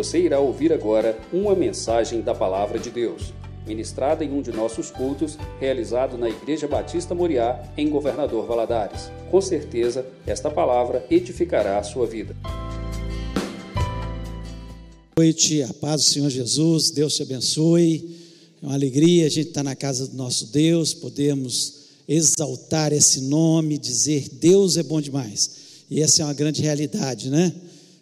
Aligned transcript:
Você 0.00 0.18
irá 0.18 0.40
ouvir 0.40 0.72
agora 0.72 1.20
uma 1.30 1.54
mensagem 1.54 2.22
da 2.22 2.34
Palavra 2.34 2.78
de 2.78 2.88
Deus, 2.88 3.34
ministrada 3.66 4.24
em 4.24 4.32
um 4.32 4.40
de 4.40 4.50
nossos 4.50 4.90
cultos, 4.90 5.36
realizado 5.60 6.16
na 6.16 6.26
Igreja 6.26 6.66
Batista 6.66 7.14
Moriá, 7.14 7.70
em 7.76 7.90
Governador 7.90 8.46
Valadares. 8.46 9.10
Com 9.30 9.42
certeza, 9.42 10.06
esta 10.26 10.50
palavra 10.50 11.04
edificará 11.10 11.78
a 11.78 11.82
sua 11.82 12.06
vida. 12.06 12.34
Boa 15.14 15.26
noite, 15.26 15.62
a 15.64 15.74
paz 15.74 16.02
do 16.02 16.10
Senhor 16.10 16.30
Jesus, 16.30 16.90
Deus 16.90 17.14
te 17.16 17.22
abençoe. 17.22 18.16
É 18.62 18.66
uma 18.66 18.74
alegria 18.76 19.26
a 19.26 19.28
gente 19.28 19.48
estar 19.48 19.62
na 19.62 19.76
casa 19.76 20.06
do 20.06 20.16
nosso 20.16 20.46
Deus, 20.46 20.94
podemos 20.94 21.90
exaltar 22.08 22.90
esse 22.94 23.20
nome, 23.20 23.76
dizer 23.76 24.30
Deus 24.32 24.78
é 24.78 24.82
bom 24.82 24.98
demais. 24.98 25.84
E 25.90 26.00
essa 26.00 26.22
é 26.22 26.24
uma 26.24 26.32
grande 26.32 26.62
realidade, 26.62 27.28
né? 27.28 27.52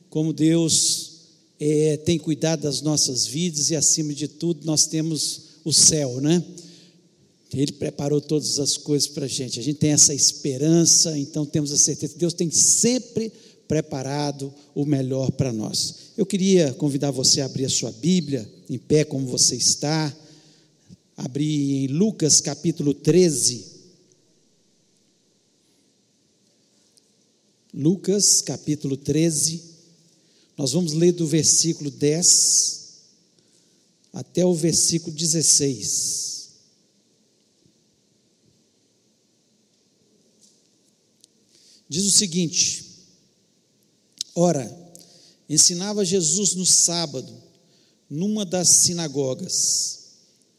Como 0.08 0.32
Deus 0.32 1.07
é, 1.61 1.96
tem 1.98 2.18
cuidado 2.18 2.62
das 2.62 2.80
nossas 2.80 3.26
vidas 3.26 3.71
e, 3.71 3.76
acima 3.76 4.14
de 4.14 4.29
tudo, 4.29 4.64
nós 4.64 4.86
temos 4.86 5.43
o 5.64 5.72
céu, 5.72 6.21
né? 6.21 6.43
Ele 7.53 7.72
preparou 7.72 8.21
todas 8.21 8.58
as 8.58 8.76
coisas 8.76 9.08
para 9.08 9.25
a 9.25 9.29
gente. 9.29 9.58
A 9.58 9.62
gente 9.62 9.79
tem 9.79 9.90
essa 9.90 10.14
esperança, 10.14 11.18
então 11.18 11.46
temos 11.46 11.72
a 11.72 11.79
certeza 11.79 12.12
que 12.12 12.18
Deus 12.18 12.34
tem 12.34 12.50
sempre 12.50 13.32
preparado 13.67 14.53
o 14.75 14.84
melhor 14.84 15.31
para 15.31 15.53
nós. 15.53 15.94
Eu 16.17 16.26
queria 16.26 16.72
convidar 16.75 17.11
você 17.11 17.40
a 17.40 17.46
abrir 17.46 17.64
a 17.64 17.70
sua 17.70 17.90
Bíblia, 17.90 18.48
em 18.68 18.79
pé 18.79 19.04
como 19.04 19.26
você 19.26 19.56
está 19.56 20.14
abrir 21.18 21.84
em 21.84 21.86
Lucas 21.89 22.40
capítulo 22.40 22.95
13. 22.95 23.67
Lucas 27.75 28.40
capítulo 28.40 28.96
13. 28.96 29.68
Nós 30.58 30.72
vamos 30.72 30.93
ler 30.93 31.12
do 31.12 31.25
versículo 31.25 31.89
10 31.89 32.89
até 34.12 34.45
o 34.45 34.53
versículo 34.53 35.14
16. 35.14 36.48
Diz 41.89 42.05
o 42.05 42.11
seguinte: 42.11 42.84
Ora, 44.34 44.69
ensinava 45.48 46.05
Jesus 46.05 46.55
no 46.56 46.67
sábado, 46.67 47.33
numa 48.11 48.45
das 48.45 48.69
sinagogas 48.69 49.98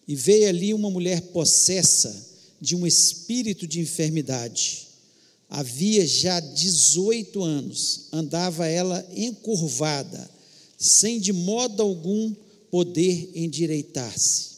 e 0.08 0.16
veio 0.16 0.48
ali 0.48 0.74
uma 0.74 0.90
mulher 0.90 1.22
possessa 1.34 2.26
de 2.60 2.74
um 2.74 2.88
espírito 2.88 3.68
de 3.68 3.82
enfermidade. 3.82 4.89
Havia 5.50 6.06
já 6.06 6.40
18 6.40 7.44
anos, 7.44 8.02
andava 8.12 8.68
ela 8.68 9.06
encurvada, 9.16 10.30
sem 10.78 11.20
de 11.20 11.34
modo 11.34 11.82
algum 11.82 12.34
poder 12.70 13.32
endireitar-se. 13.34 14.50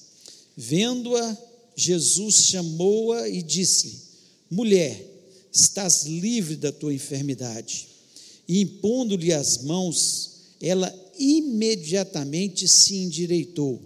Vendo-a, 0.56 1.38
Jesus 1.75 2.36
chamou-a 2.45 3.30
e 3.30 3.42
disse-lhe: 3.42 3.97
Mulher, 4.50 5.02
estás 5.52 6.03
livre 6.03 6.58
da 6.58 6.72
tua 6.72 6.94
enfermidade. 6.94 7.88
E 8.47 8.59
impondo-lhe 8.59 9.31
as 9.31 9.59
mãos, 9.64 10.31
ela 10.62 10.94
imediatamente 11.17 12.67
se 12.67 12.95
endireitou 12.97 13.80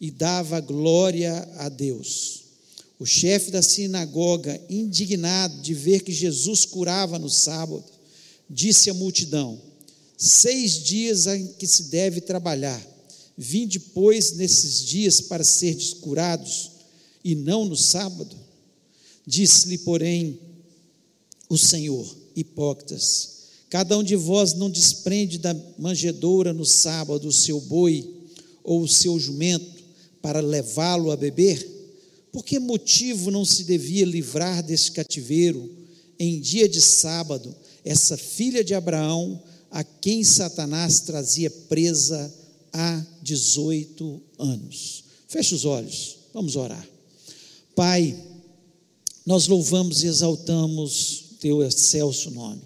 e 0.00 0.10
dava 0.10 0.60
glória 0.60 1.46
a 1.58 1.68
Deus. 1.68 2.47
O 2.98 3.06
chefe 3.06 3.52
da 3.52 3.62
sinagoga, 3.62 4.60
indignado 4.68 5.60
de 5.62 5.72
ver 5.72 6.02
que 6.02 6.12
Jesus 6.12 6.64
curava 6.64 7.18
no 7.18 7.30
sábado, 7.30 7.84
disse 8.50 8.90
à 8.90 8.94
multidão: 8.94 9.60
Seis 10.16 10.82
dias 10.82 11.28
em 11.28 11.46
que 11.46 11.66
se 11.66 11.84
deve 11.84 12.20
trabalhar, 12.20 12.84
vim 13.36 13.68
depois 13.68 14.32
nesses 14.32 14.84
dias 14.84 15.20
para 15.20 15.44
ser 15.44 15.76
curados, 16.00 16.72
e 17.22 17.36
não 17.36 17.64
no 17.64 17.76
sábado. 17.76 18.36
Disse-lhe, 19.24 19.78
porém, 19.78 20.40
o 21.48 21.56
Senhor: 21.56 22.16
Hipócritas, 22.34 23.30
cada 23.70 23.96
um 23.96 24.02
de 24.02 24.16
vós 24.16 24.54
não 24.54 24.68
desprende 24.68 25.38
da 25.38 25.54
manjedoura 25.78 26.52
no 26.52 26.64
sábado 26.64 27.28
o 27.28 27.32
seu 27.32 27.60
boi 27.60 28.12
ou 28.64 28.82
o 28.82 28.88
seu 28.88 29.20
jumento 29.20 29.84
para 30.20 30.40
levá-lo 30.40 31.12
a 31.12 31.16
beber? 31.16 31.77
Por 32.32 32.44
que 32.44 32.58
motivo 32.58 33.30
não 33.30 33.44
se 33.44 33.64
devia 33.64 34.04
livrar 34.04 34.62
desse 34.62 34.92
cativeiro 34.92 35.70
em 36.18 36.40
dia 36.40 36.68
de 36.68 36.80
sábado 36.80 37.54
essa 37.84 38.16
filha 38.16 38.62
de 38.62 38.74
Abraão, 38.74 39.42
a 39.70 39.82
quem 39.82 40.22
Satanás 40.24 41.00
trazia 41.00 41.50
presa 41.50 42.32
há 42.72 43.04
18 43.22 44.20
anos? 44.38 45.04
Feche 45.26 45.54
os 45.54 45.64
olhos, 45.64 46.16
vamos 46.32 46.56
orar. 46.56 46.86
Pai, 47.74 48.16
nós 49.24 49.46
louvamos 49.46 50.02
e 50.02 50.06
exaltamos 50.06 51.24
teu 51.40 51.62
excelso 51.62 52.30
nome, 52.30 52.62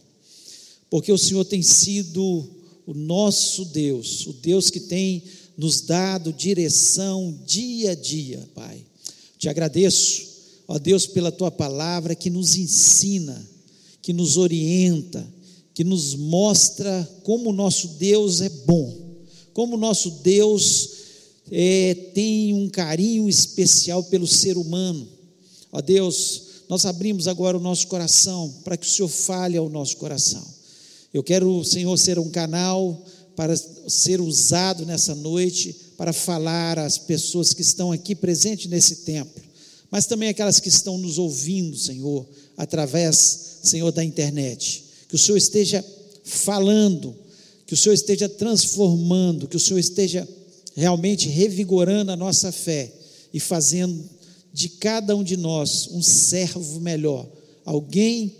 porque 0.89 1.13
o 1.13 1.19
Senhor 1.19 1.45
tem 1.45 1.63
sido 1.63 2.49
o 2.87 2.95
nosso 2.95 3.65
Deus, 3.67 4.27
o 4.27 4.33
Deus 4.33 4.71
que 4.71 4.81
tem 4.81 5.23
nos 5.57 5.81
dado 5.83 6.33
direção 6.33 7.39
dia 7.47 7.93
a 7.93 7.95
dia, 7.95 8.49
Pai. 8.55 8.85
Te 9.43 9.49
agradeço, 9.49 10.25
ó 10.69 10.79
Deus, 10.79 11.05
pela 11.05 11.33
tua 11.33 11.51
palavra 11.51 12.15
que 12.15 12.31
nos 12.31 12.55
ensina, 12.55 13.45
que 14.01 14.13
nos 14.13 14.37
orienta, 14.37 15.27
que 15.75 15.83
nos 15.83 16.15
mostra 16.15 17.11
como 17.25 17.51
o 17.51 17.53
nosso 17.53 17.89
Deus 17.99 18.41
é 18.41 18.49
bom, 18.49 18.97
como 19.53 19.75
o 19.75 19.81
nosso 19.81 20.13
Deus 20.23 20.91
é, 21.51 21.93
tem 22.15 22.55
um 22.55 22.69
carinho 22.69 23.29
especial 23.29 24.05
pelo 24.05 24.29
ser 24.29 24.57
humano. 24.57 25.09
Ó 25.73 25.81
Deus, 25.81 26.43
nós 26.69 26.87
abrimos 26.87 27.27
agora 27.27 27.57
o 27.57 27.61
nosso 27.61 27.89
coração 27.89 28.49
para 28.63 28.77
que 28.77 28.87
o 28.87 28.89
Senhor 28.89 29.09
fale 29.09 29.57
ao 29.57 29.69
nosso 29.69 29.97
coração. 29.97 30.47
Eu 31.13 31.25
quero, 31.25 31.65
Senhor, 31.65 31.99
ser 31.99 32.17
um 32.17 32.31
canal 32.31 33.05
para 33.35 33.57
ser 33.57 34.21
usado 34.21 34.87
nessa 34.87 35.17
noite 35.17 35.75
para 35.97 36.13
falar 36.13 36.79
às 36.79 36.99
pessoas 36.99 37.53
que 37.53 37.63
estão 37.63 37.93
aqui 37.93 38.15
presentes 38.15 38.67
nesse 38.71 38.97
templo, 38.97 39.43
mas 39.91 40.07
também 40.07 40.29
aquelas 40.29 40.59
que 40.59 40.69
estão 40.69 40.97
nos 40.97 41.19
ouvindo, 41.19 41.77
Senhor, 41.77 42.27
através, 42.57 43.59
Senhor, 43.63 43.93
da 43.93 44.03
internet. 44.03 44.85
Que 45.09 45.15
o 45.15 45.19
Senhor 45.19 45.37
esteja 45.37 45.85
falando, 46.25 47.15
que 47.67 47.75
o 47.75 47.77
Senhor 47.77 47.95
esteja 47.95 48.29
transformando, 48.29 49.47
que 49.47 49.57
o 49.57 49.61
Senhor 49.61 49.79
esteja 49.79 50.27
realmente 50.75 51.29
revigorando 51.29 52.11
a 52.11 52.17
nossa 52.17 52.51
fé 52.51 52.91
e 53.33 53.39
fazendo 53.39 54.03
de 54.53 54.69
cada 54.69 55.15
um 55.17 55.23
de 55.23 55.37
nós 55.37 55.89
um 55.93 56.03
servo 56.03 56.81
melhor, 56.81 57.27
alguém, 57.65 58.35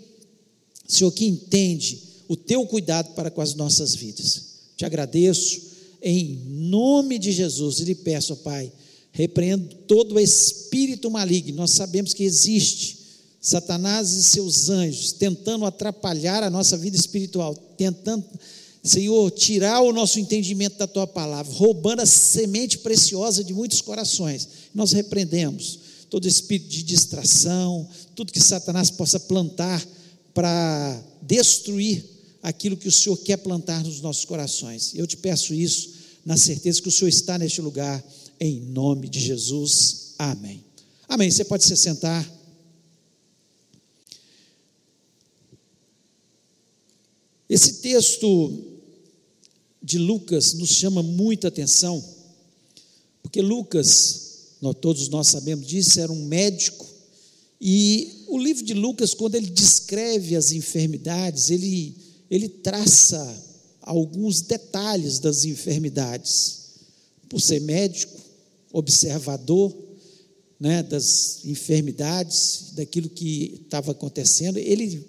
Senhor, 0.87 1.11
que 1.11 1.25
entende 1.25 2.01
o 2.27 2.35
teu 2.35 2.65
cuidado 2.65 3.13
para 3.13 3.31
com 3.31 3.41
as 3.41 3.53
nossas 3.53 3.95
vidas. 3.95 4.53
Te 4.75 4.85
agradeço 4.85 5.72
em 6.03 6.35
nome 6.45 7.17
de 7.17 7.31
Jesus 7.31 7.79
lhe 7.79 7.95
peço, 7.95 8.35
Pai, 8.37 8.69
repreendo 9.11 9.73
todo 9.87 10.19
espírito 10.19 11.09
maligno. 11.09 11.55
Nós 11.55 11.71
sabemos 11.71 12.13
que 12.13 12.23
existe 12.23 12.99
Satanás 13.39 14.11
e 14.11 14.23
seus 14.23 14.69
anjos 14.69 15.13
tentando 15.13 15.65
atrapalhar 15.65 16.43
a 16.43 16.49
nossa 16.49 16.77
vida 16.77 16.97
espiritual, 16.97 17.55
tentando, 17.77 18.25
Senhor, 18.83 19.31
tirar 19.31 19.81
o 19.81 19.93
nosso 19.93 20.19
entendimento 20.19 20.77
da 20.77 20.87
tua 20.87 21.07
palavra, 21.07 21.53
roubando 21.53 22.01
a 22.01 22.05
semente 22.05 22.79
preciosa 22.79 23.41
de 23.41 23.53
muitos 23.53 23.79
corações. 23.79 24.47
Nós 24.75 24.91
repreendemos 24.91 25.79
todo 26.09 26.27
espírito 26.27 26.69
de 26.69 26.83
distração, 26.83 27.87
tudo 28.13 28.33
que 28.33 28.41
Satanás 28.41 28.91
possa 28.91 29.19
plantar 29.19 29.85
para 30.33 31.01
destruir 31.21 32.12
aquilo 32.43 32.75
que 32.75 32.89
o 32.89 32.91
Senhor 32.91 33.15
quer 33.15 33.37
plantar 33.37 33.81
nos 33.85 34.01
nossos 34.01 34.25
corações. 34.25 34.93
Eu 34.93 35.07
te 35.07 35.15
peço 35.15 35.53
isso 35.53 35.93
na 36.25 36.35
certeza 36.35 36.81
que 36.81 36.89
o 36.89 36.91
Senhor 36.91 37.07
está 37.07 37.37
neste 37.37 37.61
lugar, 37.61 38.03
em 38.37 38.59
nome 38.59 39.07
de 39.07 39.21
Jesus. 39.21 40.13
Amém. 40.19 40.61
Amém. 41.07 41.31
Você 41.31 41.45
pode 41.45 41.63
se 41.63 41.75
sentar. 41.77 42.29
Esse 47.49 47.75
texto 47.75 48.51
de 49.81 49.97
Lucas 49.97 50.53
nos 50.53 50.69
chama 50.69 51.01
muita 51.01 51.47
atenção, 51.47 52.03
porque 53.21 53.41
Lucas, 53.41 54.55
nós, 54.61 54.75
todos 54.81 55.07
nós 55.07 55.27
sabemos 55.27 55.67
disso, 55.67 55.99
era 55.99 56.11
um 56.11 56.25
médico, 56.25 56.85
e 57.61 58.25
o 58.27 58.37
livro 58.37 58.63
de 58.63 58.73
Lucas, 58.73 59.13
quando 59.13 59.35
ele 59.35 59.49
descreve 59.49 60.35
as 60.35 60.51
enfermidades, 60.51 61.49
ele 61.49 62.02
ele 62.33 62.49
traça 62.49 63.43
alguns 63.79 64.41
detalhes 64.41 65.19
das 65.19 65.45
enfermidades. 65.45 66.61
Por 67.29 67.39
ser 67.39 67.61
médico, 67.61 68.19
observador 68.71 69.71
né, 70.59 70.81
das 70.81 71.45
enfermidades, 71.45 72.71
daquilo 72.71 73.07
que 73.07 73.61
estava 73.65 73.91
acontecendo, 73.91 74.57
ele, 74.57 75.07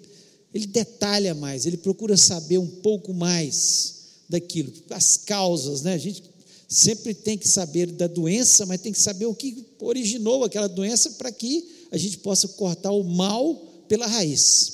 ele 0.53 0.67
detalha 0.67 1.33
mais, 1.33 1.65
ele 1.65 1.77
procura 1.77 2.15
saber 2.15 2.59
um 2.59 2.67
pouco 2.67 3.11
mais 3.11 3.95
daquilo, 4.29 4.71
as 4.91 5.17
causas, 5.17 5.81
né? 5.81 5.93
A 5.95 5.97
gente 5.97 6.23
sempre 6.67 7.15
tem 7.15 7.39
que 7.39 7.47
saber 7.47 7.87
da 7.87 8.05
doença, 8.05 8.67
mas 8.67 8.81
tem 8.81 8.91
que 8.91 9.01
saber 9.01 9.25
o 9.25 9.33
que 9.33 9.65
originou 9.79 10.43
aquela 10.43 10.67
doença 10.67 11.09
para 11.11 11.31
que 11.31 11.87
a 11.91 11.97
gente 11.97 12.19
possa 12.19 12.47
cortar 12.49 12.91
o 12.91 13.03
mal 13.03 13.55
pela 13.87 14.05
raiz. 14.05 14.73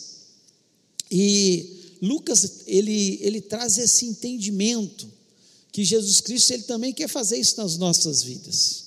E 1.10 1.81
Lucas, 2.02 2.62
ele, 2.66 3.20
ele 3.22 3.42
traz 3.42 3.78
esse 3.78 4.06
entendimento 4.06 5.08
que 5.72 5.84
Jesus 5.84 6.20
Cristo, 6.20 6.52
ele 6.52 6.64
também 6.64 6.92
quer 6.92 7.08
fazer 7.08 7.38
isso 7.38 7.58
nas 7.58 7.78
nossas 7.78 8.24
vidas. 8.24 8.86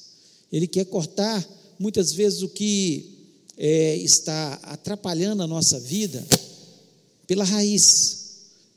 Ele 0.53 0.67
quer 0.67 0.85
cortar 0.85 1.47
muitas 1.79 2.13
vezes 2.13 2.43
o 2.43 2.49
que 2.49 3.11
é, 3.57 3.97
está 3.97 4.55
atrapalhando 4.63 5.43
a 5.43 5.47
nossa 5.47 5.79
vida 5.81 6.25
pela 7.27 7.45
raiz. 7.45 8.25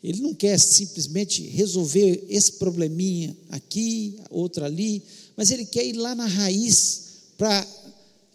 Ele 0.03 0.21
não 0.21 0.33
quer 0.33 0.59
simplesmente 0.59 1.41
resolver 1.47 2.23
esse 2.29 2.53
probleminha 2.53 3.35
aqui, 3.49 4.19
outro 4.29 4.63
ali, 4.63 5.01
mas 5.35 5.51
ele 5.51 5.65
quer 5.65 5.85
ir 5.85 5.93
lá 5.93 6.15
na 6.15 6.27
raiz 6.27 7.01
para 7.37 7.67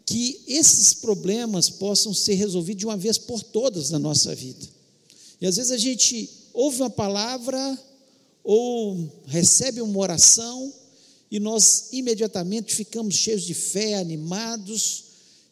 que 0.04 0.40
esses 0.46 0.92
problemas 0.92 1.70
possam 1.70 2.12
ser 2.12 2.34
resolvidos 2.34 2.80
de 2.80 2.86
uma 2.86 2.96
vez 2.96 3.16
por 3.16 3.42
todas 3.42 3.90
na 3.90 3.98
nossa 3.98 4.34
vida. 4.34 4.71
E 5.42 5.46
às 5.46 5.56
vezes 5.56 5.72
a 5.72 5.76
gente 5.76 6.30
ouve 6.54 6.80
uma 6.80 6.88
palavra 6.88 7.76
ou 8.44 9.12
recebe 9.26 9.80
uma 9.80 9.98
oração 9.98 10.72
e 11.28 11.40
nós 11.40 11.88
imediatamente 11.90 12.72
ficamos 12.72 13.16
cheios 13.16 13.42
de 13.42 13.52
fé, 13.52 13.96
animados, 13.96 15.04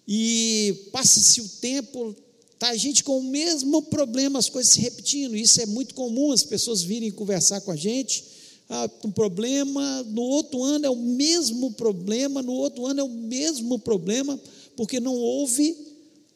e 0.06 0.88
passa-se 0.92 1.40
o 1.40 1.48
tempo, 1.48 2.14
Está 2.52 2.68
a 2.72 2.76
gente 2.76 3.02
com 3.02 3.18
o 3.18 3.22
mesmo 3.22 3.80
problema, 3.80 4.38
as 4.38 4.50
coisas 4.50 4.70
se 4.74 4.80
repetindo. 4.80 5.34
Isso 5.34 5.62
é 5.62 5.64
muito 5.64 5.94
comum, 5.94 6.30
as 6.30 6.44
pessoas 6.44 6.82
virem 6.82 7.10
conversar 7.10 7.62
com 7.62 7.70
a 7.72 7.76
gente. 7.76 8.22
Ah, 8.68 8.88
um 9.02 9.10
problema, 9.10 10.02
no 10.02 10.20
outro 10.20 10.62
ano 10.62 10.84
é 10.84 10.90
o 10.90 10.94
mesmo 10.94 11.72
problema, 11.72 12.42
no 12.42 12.52
outro 12.52 12.84
ano 12.84 13.00
é 13.00 13.02
o 13.02 13.08
mesmo 13.08 13.78
problema, 13.78 14.38
porque 14.76 15.00
não 15.00 15.16
houve 15.16 15.74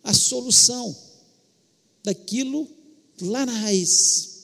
a 0.02 0.14
solução 0.14 0.96
daquilo 2.02 2.66
lá 3.20 3.46
na 3.46 3.52
raiz, 3.52 4.34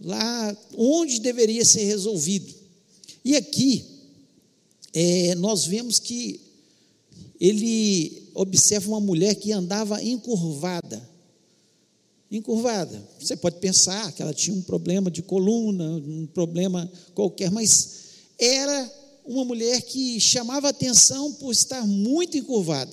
lá 0.00 0.56
onde 0.76 1.20
deveria 1.20 1.64
ser 1.64 1.84
resolvido. 1.84 2.52
E 3.24 3.34
aqui, 3.36 3.84
é, 4.92 5.34
nós 5.34 5.64
vemos 5.66 5.98
que 5.98 6.40
ele 7.40 8.30
observa 8.34 8.88
uma 8.88 9.00
mulher 9.00 9.34
que 9.34 9.52
andava 9.52 10.02
encurvada. 10.02 11.08
Encurvada. 12.30 13.06
Você 13.20 13.36
pode 13.36 13.58
pensar 13.58 14.12
que 14.12 14.22
ela 14.22 14.34
tinha 14.34 14.56
um 14.56 14.62
problema 14.62 15.10
de 15.10 15.22
coluna, 15.22 15.96
um 15.96 16.26
problema 16.26 16.90
qualquer, 17.14 17.50
mas 17.50 18.06
era 18.38 18.92
uma 19.24 19.44
mulher 19.44 19.82
que 19.82 20.20
chamava 20.20 20.68
atenção 20.68 21.32
por 21.34 21.52
estar 21.52 21.86
muito 21.86 22.36
encurvada. 22.36 22.92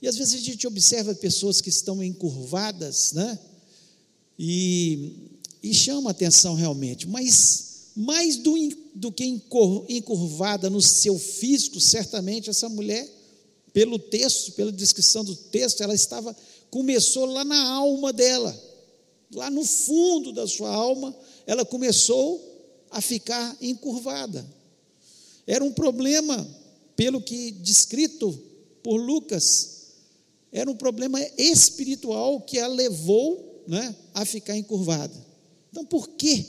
E 0.00 0.08
às 0.08 0.16
vezes 0.16 0.34
a 0.34 0.44
gente 0.44 0.66
observa 0.66 1.14
pessoas 1.14 1.60
que 1.60 1.70
estão 1.70 2.02
encurvadas, 2.02 3.12
né? 3.12 3.38
E, 4.38 5.12
e 5.62 5.72
chama 5.72 6.10
atenção 6.10 6.54
realmente, 6.54 7.06
mas 7.06 7.90
mais 7.96 8.36
do, 8.36 8.54
do 8.94 9.12
que 9.12 9.24
encurvada 9.24 10.68
no 10.68 10.82
seu 10.82 11.18
físico, 11.18 11.80
certamente 11.80 12.50
essa 12.50 12.68
mulher 12.68 13.08
pelo 13.72 13.98
texto, 13.98 14.52
pela 14.52 14.70
descrição 14.70 15.24
do 15.24 15.34
texto, 15.34 15.82
ela 15.82 15.94
estava 15.94 16.34
começou 16.70 17.26
lá 17.26 17.44
na 17.44 17.70
alma 17.70 18.12
dela. 18.12 18.56
Lá 19.32 19.50
no 19.50 19.64
fundo 19.64 20.32
da 20.32 20.46
sua 20.46 20.70
alma, 20.70 21.14
ela 21.46 21.64
começou 21.64 22.40
a 22.90 23.00
ficar 23.00 23.56
encurvada. 23.60 24.44
Era 25.46 25.64
um 25.64 25.72
problema, 25.72 26.46
pelo 26.96 27.20
que 27.20 27.50
descrito 27.50 28.36
por 28.82 28.96
Lucas, 28.96 29.92
era 30.52 30.70
um 30.70 30.76
problema 30.76 31.20
espiritual 31.36 32.40
que 32.40 32.58
a 32.58 32.66
levou 32.66 33.53
né, 33.66 33.94
a 34.12 34.24
ficar 34.24 34.56
encurvada. 34.56 35.14
Então, 35.70 35.84
por 35.84 36.08
que, 36.08 36.46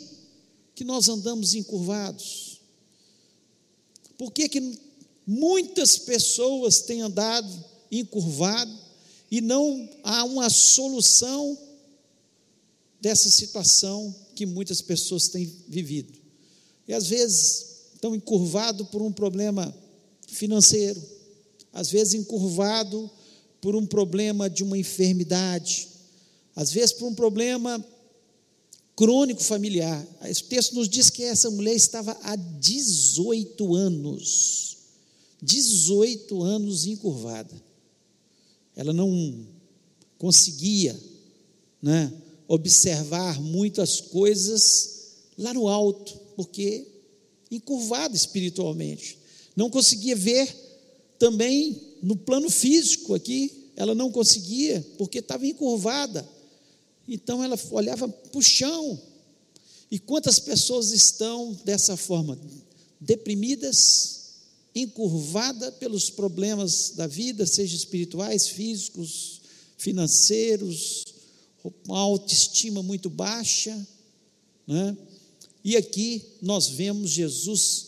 que 0.73 0.83
nós 0.83 1.09
andamos 1.09 1.55
encurvados? 1.55 2.59
Por 4.17 4.31
que, 4.31 4.47
que 4.47 4.79
Muitas 5.25 5.97
pessoas 5.97 6.81
têm 6.81 7.01
andado 7.01 7.51
encurvado 7.91 8.71
e 9.31 9.41
não 9.41 9.89
há 10.03 10.23
uma 10.23 10.49
solução 10.49 11.57
dessa 13.01 13.29
situação 13.29 14.13
que 14.35 14.45
muitas 14.45 14.81
pessoas 14.81 15.27
têm 15.29 15.51
vivido. 15.67 16.13
E 16.87 16.93
às 16.93 17.07
vezes 17.07 17.65
estão 17.95 18.15
encurvados 18.15 18.87
por 18.89 19.01
um 19.01 19.11
problema 19.11 19.75
financeiro, 20.27 21.01
às 21.73 21.89
vezes 21.89 22.13
encurvado 22.13 23.09
por 23.59 23.75
um 23.75 23.85
problema 23.85 24.47
de 24.47 24.63
uma 24.63 24.77
enfermidade, 24.77 25.87
às 26.55 26.71
vezes 26.71 26.93
por 26.93 27.07
um 27.07 27.15
problema 27.15 27.83
crônico 28.95 29.43
familiar. 29.43 30.05
Esse 30.23 30.43
texto 30.43 30.73
nos 30.73 30.87
diz 30.87 31.09
que 31.09 31.23
essa 31.23 31.49
mulher 31.49 31.75
estava 31.75 32.17
há 32.23 32.35
18 32.35 33.75
anos 33.75 34.65
18 35.45 36.41
anos 36.41 36.85
encurvada. 36.87 37.53
Ela 38.75 38.91
não 38.91 39.45
conseguia 40.17 40.99
né, 41.81 42.11
observar 42.47 43.39
muitas 43.39 44.01
coisas 44.01 45.13
lá 45.37 45.53
no 45.53 45.67
alto, 45.67 46.19
porque 46.35 46.87
encurvada 47.51 48.15
espiritualmente. 48.15 49.19
Não 49.55 49.69
conseguia 49.69 50.15
ver 50.15 50.53
também 51.19 51.79
no 52.01 52.15
plano 52.15 52.49
físico 52.49 53.13
aqui, 53.13 53.71
ela 53.75 53.93
não 53.93 54.11
conseguia, 54.11 54.85
porque 54.97 55.19
estava 55.19 55.45
encurvada. 55.45 56.27
Então 57.07 57.43
ela 57.43 57.57
olhava 57.71 58.07
para 58.07 58.37
o 58.37 58.41
chão. 58.41 58.99
E 59.89 59.99
quantas 59.99 60.39
pessoas 60.39 60.91
estão 60.91 61.53
dessa 61.63 61.95
forma? 61.95 62.39
Deprimidas, 62.99 64.31
encurvada 64.73 65.71
pelos 65.73 66.09
problemas 66.09 66.91
da 66.95 67.07
vida, 67.07 67.45
seja 67.45 67.75
espirituais, 67.75 68.47
físicos, 68.47 69.41
financeiros, 69.77 71.05
uma 71.87 71.99
autoestima 71.99 72.81
muito 72.83 73.09
baixa, 73.09 73.87
né? 74.67 74.97
E 75.63 75.75
aqui 75.75 76.23
nós 76.41 76.67
vemos 76.67 77.09
Jesus, 77.09 77.87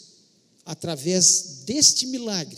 através 0.66 1.62
deste 1.66 2.08
milagre, 2.08 2.58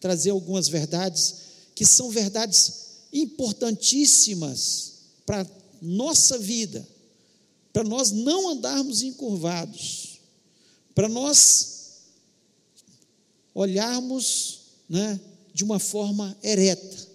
trazer 0.00 0.30
algumas 0.30 0.68
verdades 0.68 1.34
que 1.74 1.84
são 1.84 2.10
verdades 2.10 2.72
importantíssimas 3.12 4.92
para 5.26 5.44
nossa 5.80 6.38
vida, 6.38 6.86
para 7.72 7.84
nós 7.84 8.10
não 8.10 8.50
andarmos 8.50 9.02
encurvados, 9.02 10.20
para 10.94 11.08
nós 11.08 12.00
olharmos 13.54 14.60
né, 14.88 15.20
de 15.54 15.64
uma 15.64 15.78
forma 15.78 16.36
ereta 16.42 17.08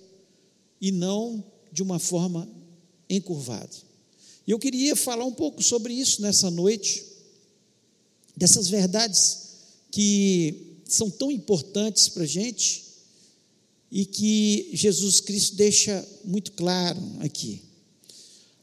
e 0.80 0.92
não 0.92 1.44
de 1.72 1.84
uma 1.84 2.00
forma 2.00 2.48
encurvada. 3.10 3.76
E 4.48 4.52
eu 4.52 4.60
queria 4.60 4.96
falar 4.96 5.26
um 5.26 5.34
pouco 5.34 5.64
sobre 5.64 5.94
isso 5.94 6.22
nessa 6.22 6.52
noite, 6.52 7.06
dessas 8.36 8.68
verdades 8.68 9.46
que 9.92 10.76
são 10.86 11.10
tão 11.10 11.32
importantes 11.32 12.08
para 12.08 12.24
a 12.24 12.28
gente 12.28 12.86
e 13.92 14.06
que 14.06 14.70
Jesus 14.74 15.20
Cristo 15.20 15.56
deixa 15.56 16.08
muito 16.24 16.52
claro 16.52 17.02
aqui. 17.20 17.65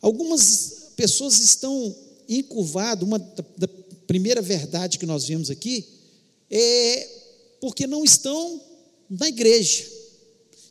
Algumas 0.03 0.91
pessoas 0.97 1.39
estão 1.39 1.97
encurvadas, 2.29 3.07
uma 3.07 3.19
da 3.19 3.69
primeira 4.07 4.43
verdade 4.43 4.99
que 4.99 5.07
nós 5.07 5.27
vemos 5.27 5.49
aqui 5.49 5.87
é 6.51 7.09
porque 7.61 7.87
não 7.87 8.05
estão 8.05 8.61
na 9.09 9.29
igreja. 9.29 9.85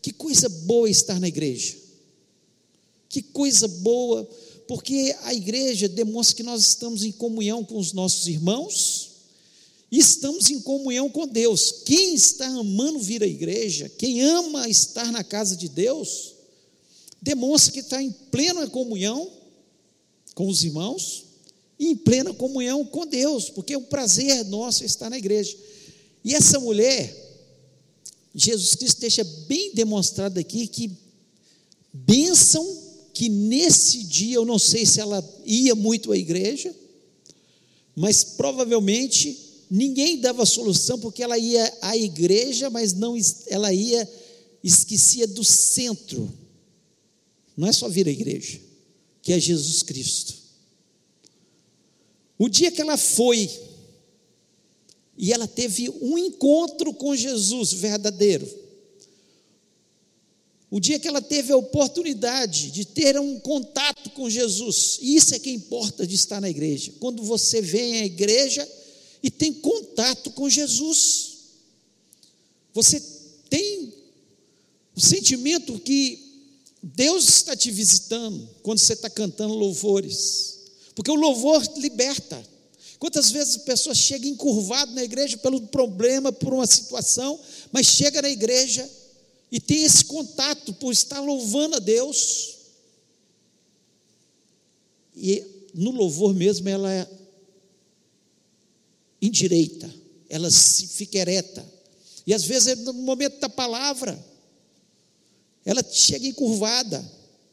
Que 0.02 0.12
coisa 0.12 0.50
boa 0.50 0.90
estar 0.90 1.20
na 1.20 1.28
igreja. 1.28 1.76
Que 3.08 3.22
coisa 3.22 3.68
boa, 3.68 4.28
porque 4.68 5.16
a 5.24 5.34
igreja 5.34 5.88
demonstra 5.88 6.36
que 6.36 6.44
nós 6.44 6.66
estamos 6.66 7.04
em 7.04 7.12
comunhão 7.12 7.64
com 7.64 7.78
os 7.78 7.94
nossos 7.94 8.28
irmãos 8.28 9.12
e 9.92 10.00
estamos 10.00 10.50
em 10.50 10.62
comunhão 10.62 11.10
com 11.10 11.28
Deus. 11.28 11.84
Quem 11.86 12.16
está 12.16 12.48
amando 12.48 13.00
vir 13.00 13.22
à 13.22 13.28
igreja, 13.28 13.90
quem 13.98 14.22
ama 14.22 14.70
estar 14.70 15.12
na 15.12 15.24
casa 15.24 15.58
de 15.58 15.68
Deus, 15.68 16.31
demonstra 17.22 17.72
que 17.72 17.80
está 17.80 18.02
em 18.02 18.12
plena 18.12 18.68
comunhão 18.68 19.32
com 20.34 20.48
os 20.48 20.64
irmãos 20.64 21.26
e 21.78 21.88
em 21.90 21.96
plena 21.96 22.34
comunhão 22.34 22.86
com 22.86 23.06
Deus, 23.06 23.50
porque 23.50 23.76
o 23.76 23.82
prazer 23.82 24.46
nosso 24.46 24.84
é 24.84 24.86
estar 24.86 25.10
na 25.10 25.18
igreja. 25.18 25.56
E 26.24 26.34
essa 26.34 26.60
mulher, 26.60 27.16
Jesus 28.34 28.76
Cristo 28.76 29.02
deixa 29.02 29.24
bem 29.24 29.74
demonstrado 29.74 30.40
aqui 30.40 30.68
que 30.68 30.92
bênção 31.94 32.66
que 33.14 33.28
nesse 33.28 34.04
dia, 34.04 34.36
eu 34.36 34.46
não 34.46 34.58
sei 34.58 34.86
se 34.86 35.00
ela 35.00 35.24
ia 35.46 35.76
muito 35.76 36.12
à 36.12 36.18
igreja, 36.18 36.74
mas 37.96 38.24
provavelmente 38.24 39.38
ninguém 39.70 40.20
dava 40.20 40.46
solução 40.46 40.98
porque 41.00 41.22
ela 41.22 41.38
ia 41.38 41.78
à 41.82 41.96
igreja, 41.98 42.70
mas 42.70 42.94
não 42.94 43.16
ela 43.48 43.74
ia 43.74 44.10
esquecia 44.64 45.28
do 45.28 45.44
centro. 45.44 46.32
Não 47.56 47.68
é 47.68 47.72
só 47.72 47.88
vir 47.90 48.08
à 48.08 48.12
igreja, 48.12 48.60
que 49.22 49.34
é 49.34 49.40
Jesus 49.40 49.84
Cristo. 49.84 50.34
O 52.38 52.50
dia 52.50 52.72
que 52.72 52.82
ela 52.82 52.98
foi 52.98 53.50
e 55.18 55.32
ela 55.32 55.48
teve 55.48 55.90
um 56.02 56.18
encontro 56.18 56.94
com 56.94 57.16
Jesus 57.16 57.74
verdadeiro, 57.74 58.50
o 60.72 60.80
dia 60.80 60.98
que 60.98 61.08
ela 61.08 61.22
teve 61.22 61.52
a 61.52 61.58
oportunidade 61.58 62.72
de 62.72 62.86
ter 62.86 63.20
um 63.20 63.40
contato 63.42 64.10
com 64.12 64.30
Jesus, 64.30 64.98
isso 65.02 65.36
é 65.36 65.40
que 65.40 65.52
importa 65.52 66.08
de 66.08 66.16
estar 66.16 66.40
na 66.40 66.50
igreja. 66.50 66.94
Quando 66.98 67.22
você 67.24 67.62
vem 67.62 68.02
à 68.02 68.06
igreja 68.06 68.68
e 69.22 69.30
tem 69.30 69.54
contato 69.54 70.32
com 70.32 70.50
Jesus, 70.50 71.32
você 72.74 73.04
tem 73.50 73.94
o 74.96 75.02
sentimento 75.02 75.78
que 75.78 76.31
Deus 76.82 77.28
está 77.28 77.56
te 77.56 77.70
visitando 77.70 78.50
quando 78.64 78.80
você 78.80 78.94
está 78.94 79.10
cantando 79.10 79.54
louvores, 79.54 80.60
porque 80.96 81.12
o 81.12 81.16
louvor 81.16 81.62
liberta. 81.78 82.52
Quantas 82.98 83.32
vezes 83.32 83.56
a 83.56 83.60
pessoa 83.62 83.96
chega 83.96 84.28
encurvada 84.28 84.92
na 84.92 85.04
igreja 85.04 85.38
pelo 85.38 85.62
problema, 85.68 86.32
por 86.32 86.54
uma 86.54 86.68
situação, 86.68 87.40
mas 87.72 87.88
chega 87.88 88.22
na 88.22 88.30
igreja 88.30 88.88
e 89.52 89.60
tem 89.60 89.84
esse 89.84 90.06
contato 90.06 90.74
por 90.76 90.92
estar 90.92 91.20
louvando 91.20 91.78
a 91.78 91.80
Deus. 91.80 92.58
E 95.16 95.44
no 95.74 95.92
louvor 95.92 96.34
mesmo 96.34 96.70
ela 96.70 96.92
é 96.92 97.08
endireita, 99.22 99.92
ela 100.30 100.50
se 100.50 100.88
fica 100.88 101.18
ereta. 101.18 101.66
E 102.26 102.34
às 102.34 102.44
vezes 102.44 102.78
no 102.80 102.94
momento 102.94 103.40
da 103.40 103.50
palavra, 103.50 104.24
ela 105.66 105.84
chega 105.92 106.28
encurvada, 106.28 107.04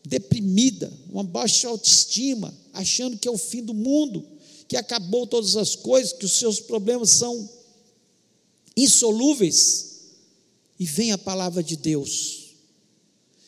deprimida, 0.04 0.92
uma 1.10 1.24
baixa 1.24 1.68
autoestima, 1.68 2.54
achando 2.72 3.18
que 3.18 3.28
é 3.28 3.30
o 3.30 3.38
fim 3.38 3.62
do 3.62 3.74
mundo, 3.74 4.24
que 4.66 4.76
acabou 4.76 5.26
todas 5.26 5.56
as 5.56 5.74
coisas, 5.74 6.12
que 6.12 6.24
os 6.24 6.32
seus 6.32 6.60
problemas 6.60 7.10
são 7.10 7.48
insolúveis 8.76 9.88
e 10.78 10.84
vem 10.84 11.12
a 11.12 11.18
palavra 11.18 11.62
de 11.62 11.76
Deus. 11.76 12.54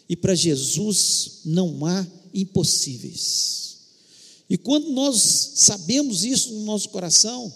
E 0.08 0.16
para 0.16 0.34
Jesus 0.34 1.40
não 1.44 1.86
há 1.86 2.06
impossíveis. 2.34 3.60
E 4.48 4.58
quando 4.58 4.90
nós 4.90 5.52
sabemos 5.54 6.24
isso 6.24 6.52
no 6.52 6.64
nosso 6.64 6.88
coração, 6.88 7.54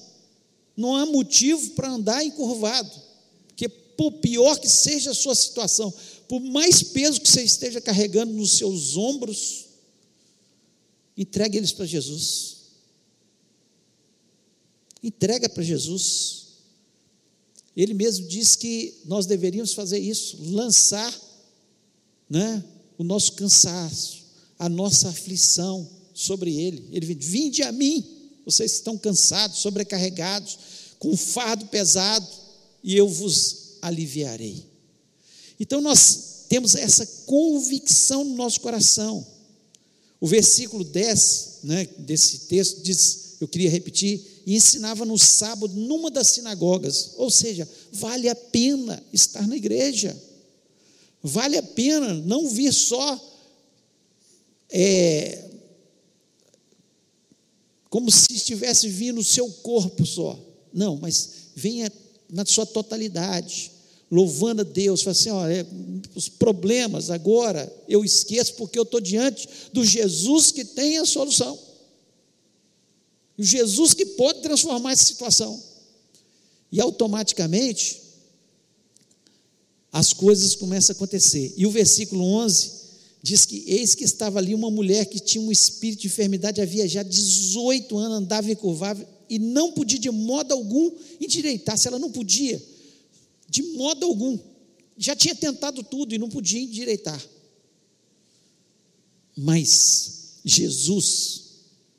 não 0.76 0.94
há 0.94 1.04
motivo 1.04 1.70
para 1.70 1.90
andar 1.90 2.24
encurvado, 2.24 2.90
porque 3.48 3.68
por 3.68 4.12
pior 4.12 4.58
que 4.58 4.68
seja 4.68 5.10
a 5.10 5.14
sua 5.14 5.34
situação, 5.34 5.92
por 6.28 6.40
mais 6.40 6.82
peso 6.82 7.20
que 7.20 7.28
você 7.28 7.42
esteja 7.42 7.80
carregando 7.80 8.32
nos 8.32 8.56
seus 8.56 8.96
ombros, 8.96 9.66
entregue 11.16 11.58
eles 11.58 11.72
para 11.72 11.86
Jesus. 11.86 12.56
Entrega 15.02 15.48
para 15.48 15.62
Jesus. 15.62 16.44
Ele 17.76 17.92
mesmo 17.92 18.26
diz 18.28 18.56
que 18.56 18.94
nós 19.04 19.26
deveríamos 19.26 19.74
fazer 19.74 19.98
isso, 19.98 20.38
lançar 20.50 21.12
né, 22.30 22.64
o 22.96 23.04
nosso 23.04 23.32
cansaço, 23.32 24.22
a 24.58 24.68
nossa 24.68 25.08
aflição 25.08 25.88
sobre 26.14 26.54
Ele. 26.58 26.88
Ele 26.92 27.14
Vinde 27.14 27.62
a 27.62 27.72
mim, 27.72 28.04
vocês 28.46 28.72
estão 28.72 28.96
cansados, 28.96 29.58
sobrecarregados, 29.58 30.58
com 30.98 31.16
fardo 31.16 31.66
pesado, 31.66 32.26
e 32.82 32.96
eu 32.96 33.08
vos 33.08 33.76
aliviarei. 33.82 34.73
Então 35.64 35.80
nós 35.80 36.44
temos 36.46 36.74
essa 36.74 37.06
convicção 37.24 38.22
no 38.22 38.36
nosso 38.36 38.60
coração. 38.60 39.26
O 40.20 40.26
versículo 40.26 40.84
10 40.84 41.60
né, 41.62 41.88
desse 42.00 42.40
texto 42.40 42.82
diz: 42.82 43.36
eu 43.40 43.48
queria 43.48 43.70
repetir, 43.70 44.42
e 44.44 44.54
ensinava 44.54 45.06
no 45.06 45.18
sábado 45.18 45.72
numa 45.72 46.10
das 46.10 46.28
sinagogas. 46.28 47.12
Ou 47.16 47.30
seja, 47.30 47.66
vale 47.90 48.28
a 48.28 48.36
pena 48.36 49.02
estar 49.10 49.46
na 49.46 49.56
igreja. 49.56 50.14
Vale 51.22 51.56
a 51.56 51.62
pena 51.62 52.12
não 52.12 52.46
vir 52.46 52.70
só 52.70 53.18
é, 54.68 55.48
como 57.88 58.10
se 58.10 58.34
estivesse 58.34 58.86
vindo 58.86 59.18
o 59.18 59.24
seu 59.24 59.50
corpo 59.50 60.04
só. 60.04 60.38
Não, 60.74 60.98
mas 60.98 61.30
venha 61.56 61.90
na 62.30 62.44
sua 62.44 62.66
totalidade, 62.66 63.72
louvando 64.14 64.60
a 64.60 64.64
Deus, 64.64 65.02
fala 65.02 65.12
assim: 65.12 65.30
olha, 65.30 65.66
os 66.14 66.28
problemas 66.28 67.10
agora 67.10 67.72
eu 67.88 68.04
esqueço 68.04 68.54
porque 68.54 68.78
eu 68.78 68.84
estou 68.84 69.00
diante 69.00 69.48
do 69.72 69.84
Jesus 69.84 70.52
que 70.52 70.64
tem 70.64 70.98
a 70.98 71.04
solução. 71.04 71.58
Jesus 73.36 73.92
que 73.92 74.06
pode 74.06 74.40
transformar 74.40 74.92
essa 74.92 75.04
situação. 75.04 75.60
E 76.70 76.80
automaticamente 76.80 78.00
as 79.92 80.12
coisas 80.12 80.54
começam 80.54 80.92
a 80.92 80.96
acontecer. 80.96 81.52
E 81.56 81.66
o 81.66 81.70
versículo 81.70 82.22
11 82.22 82.70
diz 83.20 83.44
que 83.44 83.64
eis 83.66 83.94
que 83.94 84.04
estava 84.04 84.38
ali 84.38 84.54
uma 84.54 84.70
mulher 84.70 85.06
que 85.06 85.18
tinha 85.18 85.42
um 85.42 85.50
espírito 85.50 86.02
de 86.02 86.06
enfermidade, 86.06 86.60
havia 86.60 86.86
já 86.86 87.02
18 87.02 87.96
anos, 87.96 88.18
andava 88.18 88.50
e 88.50 88.54
curvava 88.54 89.04
e 89.28 89.38
não 89.38 89.72
podia 89.72 89.98
de 89.98 90.10
modo 90.10 90.52
algum 90.52 90.92
endireitar-se, 91.20 91.88
ela 91.88 91.98
não 91.98 92.12
podia, 92.12 92.62
de 93.48 93.62
modo 93.62 94.06
algum. 94.06 94.38
Já 94.96 95.14
tinha 95.16 95.34
tentado 95.34 95.82
tudo 95.82 96.14
e 96.14 96.18
não 96.18 96.28
podia 96.28 96.60
endireitar. 96.60 97.20
Mas 99.36 100.38
Jesus 100.44 101.44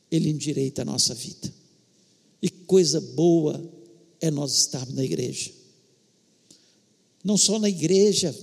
ele 0.09 0.29
endireita 0.29 0.83
a 0.83 0.85
nossa 0.85 1.13
vida. 1.13 1.53
E 2.41 2.49
coisa 2.49 3.01
boa 3.01 3.71
é 4.21 4.31
nós 4.31 4.55
estarmos 4.55 4.95
na 4.95 5.03
igreja. 5.03 5.51
Não 7.23 7.37
só 7.37 7.57
na 7.59 7.67
igreja, 7.67 8.35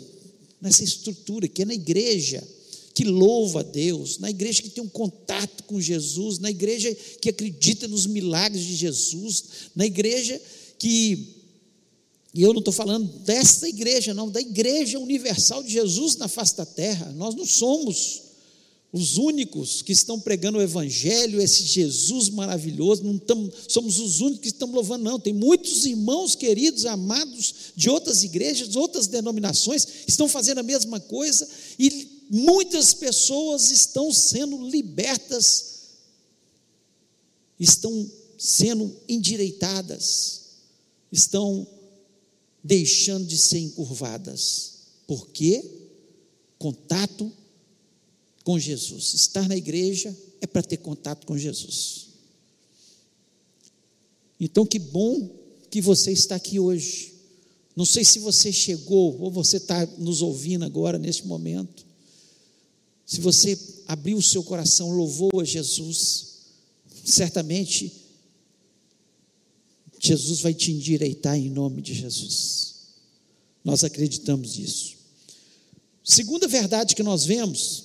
nessa 0.61 0.83
estrutura, 0.83 1.47
que 1.49 1.63
é 1.63 1.65
na 1.65 1.75
igreja 1.75 2.47
que 2.95 3.05
louva 3.05 3.61
a 3.61 3.63
Deus, 3.63 4.19
na 4.19 4.29
igreja 4.29 4.63
que 4.63 4.71
tem 4.71 4.85
um 4.85 4.89
contato 4.89 5.65
com 5.65 5.81
Jesus, 5.81 6.39
na 6.39 6.51
igreja 6.51 6.95
que 7.21 7.31
acredita 7.31 7.89
nos 7.89 8.07
milagres 8.07 8.65
de 8.65 8.75
Jesus, 8.75 9.45
na 9.75 9.87
igreja 9.87 10.41
que. 10.79 11.42
E 12.35 12.43
eu 12.43 12.53
não 12.53 12.61
estou 12.61 12.73
falando 12.73 13.07
desta 13.21 13.69
igreja, 13.69 14.15
não, 14.15 14.31
da 14.31 14.41
igreja 14.41 14.99
universal 14.99 15.62
de 15.62 15.71
Jesus 15.71 16.17
na 16.17 16.29
face 16.29 16.57
da 16.57 16.65
terra. 16.65 17.12
Nós 17.12 17.35
não 17.35 17.45
somos 17.45 18.23
os 18.93 19.17
únicos 19.17 19.81
que 19.81 19.93
estão 19.93 20.21
pregando 20.21 20.59
o 20.59 20.62
Evangelho, 20.62 21.41
esse 21.41 21.62
Jesus 21.62 22.29
maravilhoso, 22.29 23.03
não 23.03 23.19
tamo, 23.19 23.51
somos 23.67 23.99
os 23.99 24.21
únicos 24.21 24.43
que 24.43 24.49
estão 24.49 24.71
louvando, 24.71 25.05
não. 25.05 25.19
Tem 25.19 25.33
muitos 25.33 25.87
irmãos 25.87 26.35
queridos, 26.35 26.85
amados 26.85 27.55
de 27.75 27.89
outras 27.89 28.23
igrejas, 28.23 28.77
outras 28.77 29.07
denominações, 29.07 29.87
estão 30.07 30.29
fazendo 30.29 30.59
a 30.59 30.62
mesma 30.62 31.01
coisa 31.01 31.49
e 31.79 32.07
muitas 32.31 32.93
pessoas 32.93 33.71
estão 33.71 34.12
sendo 34.12 34.69
libertas, 34.69 35.81
estão 37.59 38.11
sendo 38.39 38.95
endireitadas, 39.09 40.41
estão 41.11 41.67
deixando 42.62 43.26
de 43.26 43.37
ser 43.37 43.59
encurvadas. 43.59 44.73
Por 45.07 45.28
quê? 45.28 45.64
Contato 46.59 47.31
com 48.45 48.59
Jesus. 48.59 49.14
Estar 49.14 49.49
na 49.49 49.57
igreja 49.57 50.16
é 50.40 50.47
para 50.47 50.62
ter 50.62 50.78
contato 50.78 51.26
com 51.26 51.37
Jesus. 51.37 52.09
Então, 54.38 54.66
que 54.66 54.78
bom 54.78 55.31
que 55.71 55.81
você 55.81 56.12
está 56.12 56.37
aqui 56.37 56.59
hoje. 56.59 57.14
Não 57.75 57.87
sei 57.87 58.04
se 58.04 58.19
você 58.19 58.52
chegou 58.52 59.19
ou 59.21 59.31
você 59.31 59.57
está 59.57 59.87
nos 59.99 60.21
ouvindo 60.21 60.64
agora, 60.64 60.99
neste 60.99 61.26
momento. 61.26 61.87
Se 63.07 63.21
você 63.21 63.59
abriu 63.87 64.16
o 64.16 64.23
seu 64.23 64.42
coração, 64.42 64.90
louvou 64.90 65.31
a 65.40 65.45
Jesus, 65.45 66.26
certamente 67.04 68.02
Jesus 70.05 70.41
vai 70.41 70.53
te 70.53 70.73
endireitar 70.73 71.37
em 71.37 71.49
nome 71.49 71.81
de 71.81 71.95
Jesus. 71.95 72.75
Nós 73.65 73.85
acreditamos 73.85 74.57
nisso. 74.57 74.97
Segunda 76.03 76.49
verdade 76.49 76.97
que 76.97 77.05
nós 77.05 77.25
vemos 77.25 77.85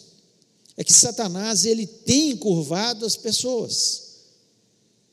é 0.75 0.83
que 0.83 0.91
Satanás 0.91 1.63
ele 1.63 1.85
tem 1.85 2.31
encurvado 2.31 3.05
as 3.05 3.15
pessoas. 3.15 4.07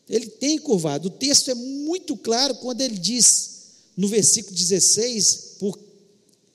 Ele 0.08 0.26
tem 0.26 0.56
encurvado. 0.56 1.08
O 1.08 1.10
texto 1.10 1.50
é 1.50 1.54
muito 1.54 2.16
claro 2.16 2.54
quando 2.54 2.80
ele 2.80 2.96
diz 2.96 3.50
no 3.94 4.08
versículo 4.08 4.56
16, 4.56 5.56
por 5.58 5.78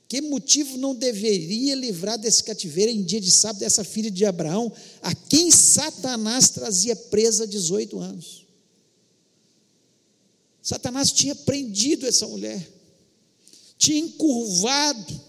que 0.08 0.20
motivo 0.20 0.80
não 0.80 0.96
deveria 0.96 1.76
livrar 1.76 2.18
desse 2.18 2.44
cativeiro 2.44 2.92
em 2.92 3.04
dia 3.04 3.22
de 3.22 3.30
sábado 3.30 3.60
dessa 3.60 3.84
filha 3.84 4.10
de 4.10 4.26
Abraão, 4.26 4.74
a 5.00 5.14
quem 5.14 5.52
Satanás 5.52 6.50
trazia 6.50 6.96
presa 6.96 7.44
há 7.44 7.48
18 7.48 8.00
anos? 8.00 8.49
Satanás 10.70 11.12
tinha 11.12 11.34
prendido 11.34 12.06
essa 12.06 12.28
mulher, 12.28 12.64
tinha 13.76 13.98
encurvado. 13.98 15.20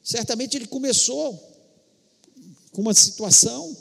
Certamente 0.00 0.56
ele 0.56 0.68
começou 0.68 1.34
com 2.70 2.82
uma 2.82 2.94
situação, 2.94 3.76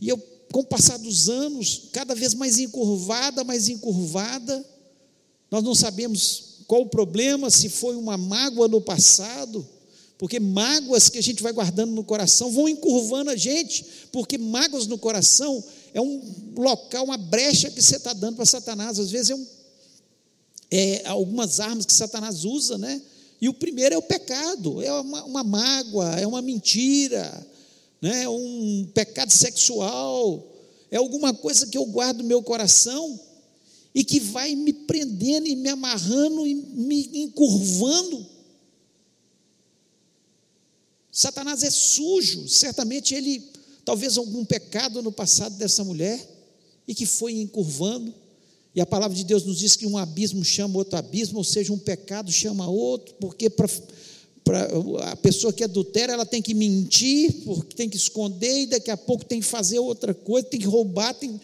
e 0.00 0.08
eu, 0.08 0.18
com 0.50 0.60
o 0.62 0.66
passar 0.66 0.98
dos 0.98 1.28
anos, 1.28 1.82
cada 1.92 2.12
vez 2.12 2.34
mais 2.34 2.58
encurvada, 2.58 3.44
mais 3.44 3.68
encurvada, 3.68 4.68
nós 5.48 5.62
não 5.62 5.76
sabemos 5.76 6.64
qual 6.66 6.82
o 6.82 6.88
problema, 6.88 7.48
se 7.48 7.68
foi 7.68 7.94
uma 7.94 8.16
mágoa 8.16 8.66
no 8.66 8.80
passado, 8.80 9.64
porque 10.18 10.40
mágoas 10.40 11.08
que 11.08 11.18
a 11.18 11.22
gente 11.22 11.40
vai 11.40 11.52
guardando 11.52 11.92
no 11.92 12.02
coração 12.02 12.50
vão 12.50 12.68
encurvando 12.68 13.30
a 13.30 13.36
gente, 13.36 13.86
porque 14.10 14.38
mágoas 14.38 14.88
no 14.88 14.98
coração 14.98 15.62
é 15.96 16.00
um 16.02 16.20
local, 16.54 17.06
uma 17.06 17.16
brecha 17.16 17.70
que 17.70 17.80
você 17.80 17.96
está 17.96 18.12
dando 18.12 18.36
para 18.36 18.44
Satanás. 18.44 18.98
Às 18.98 19.10
vezes 19.10 19.30
é, 19.30 19.34
um, 19.34 19.46
é, 20.70 21.06
algumas 21.06 21.58
armas 21.58 21.86
que 21.86 21.94
Satanás 21.94 22.44
usa, 22.44 22.76
né? 22.76 23.00
E 23.40 23.48
o 23.48 23.54
primeiro 23.54 23.94
é 23.94 23.98
o 23.98 24.02
pecado, 24.02 24.82
é 24.82 24.92
uma, 24.92 25.24
uma 25.24 25.42
mágoa, 25.42 26.20
é 26.20 26.26
uma 26.26 26.42
mentira, 26.42 27.46
né? 28.02 28.24
é 28.24 28.28
um 28.28 28.86
pecado 28.92 29.30
sexual, 29.30 30.46
é 30.90 30.98
alguma 30.98 31.32
coisa 31.32 31.66
que 31.66 31.78
eu 31.78 31.86
guardo 31.86 32.18
no 32.18 32.24
meu 32.24 32.42
coração 32.42 33.18
e 33.94 34.04
que 34.04 34.20
vai 34.20 34.54
me 34.54 34.74
prendendo 34.74 35.46
e 35.46 35.56
me 35.56 35.70
amarrando 35.70 36.46
e 36.46 36.54
me 36.54 37.10
encurvando 37.22 38.36
Satanás 41.16 41.62
é 41.62 41.70
sujo, 41.70 42.46
certamente 42.46 43.14
ele, 43.14 43.42
talvez 43.86 44.18
algum 44.18 44.44
pecado 44.44 45.00
no 45.00 45.12
passado 45.12 45.56
dessa 45.56 45.82
mulher, 45.84 46.20
e 46.86 46.94
que 46.94 47.06
foi 47.06 47.34
encurvando, 47.34 48.12
e 48.74 48.80
a 48.80 48.84
palavra 48.84 49.16
de 49.16 49.24
Deus 49.24 49.44
nos 49.44 49.58
diz 49.58 49.76
que 49.76 49.86
um 49.86 49.96
abismo 49.96 50.44
chama 50.44 50.76
outro 50.76 50.98
abismo, 50.98 51.38
ou 51.38 51.44
seja, 51.44 51.72
um 51.72 51.78
pecado 51.78 52.30
chama 52.30 52.68
outro, 52.68 53.14
porque 53.20 53.48
para 53.48 53.68
a 55.12 55.16
pessoa 55.16 55.52
que 55.52 55.64
adultera, 55.64 56.12
ela 56.12 56.26
tem 56.26 56.42
que 56.42 56.52
mentir, 56.52 57.44
porque 57.44 57.74
tem 57.74 57.88
que 57.88 57.96
esconder, 57.96 58.62
e 58.62 58.66
daqui 58.66 58.90
a 58.90 58.96
pouco 58.96 59.24
tem 59.24 59.40
que 59.40 59.46
fazer 59.46 59.78
outra 59.78 60.12
coisa, 60.12 60.48
tem 60.48 60.60
que 60.60 60.66
roubar, 60.66 61.14
tem... 61.14 61.40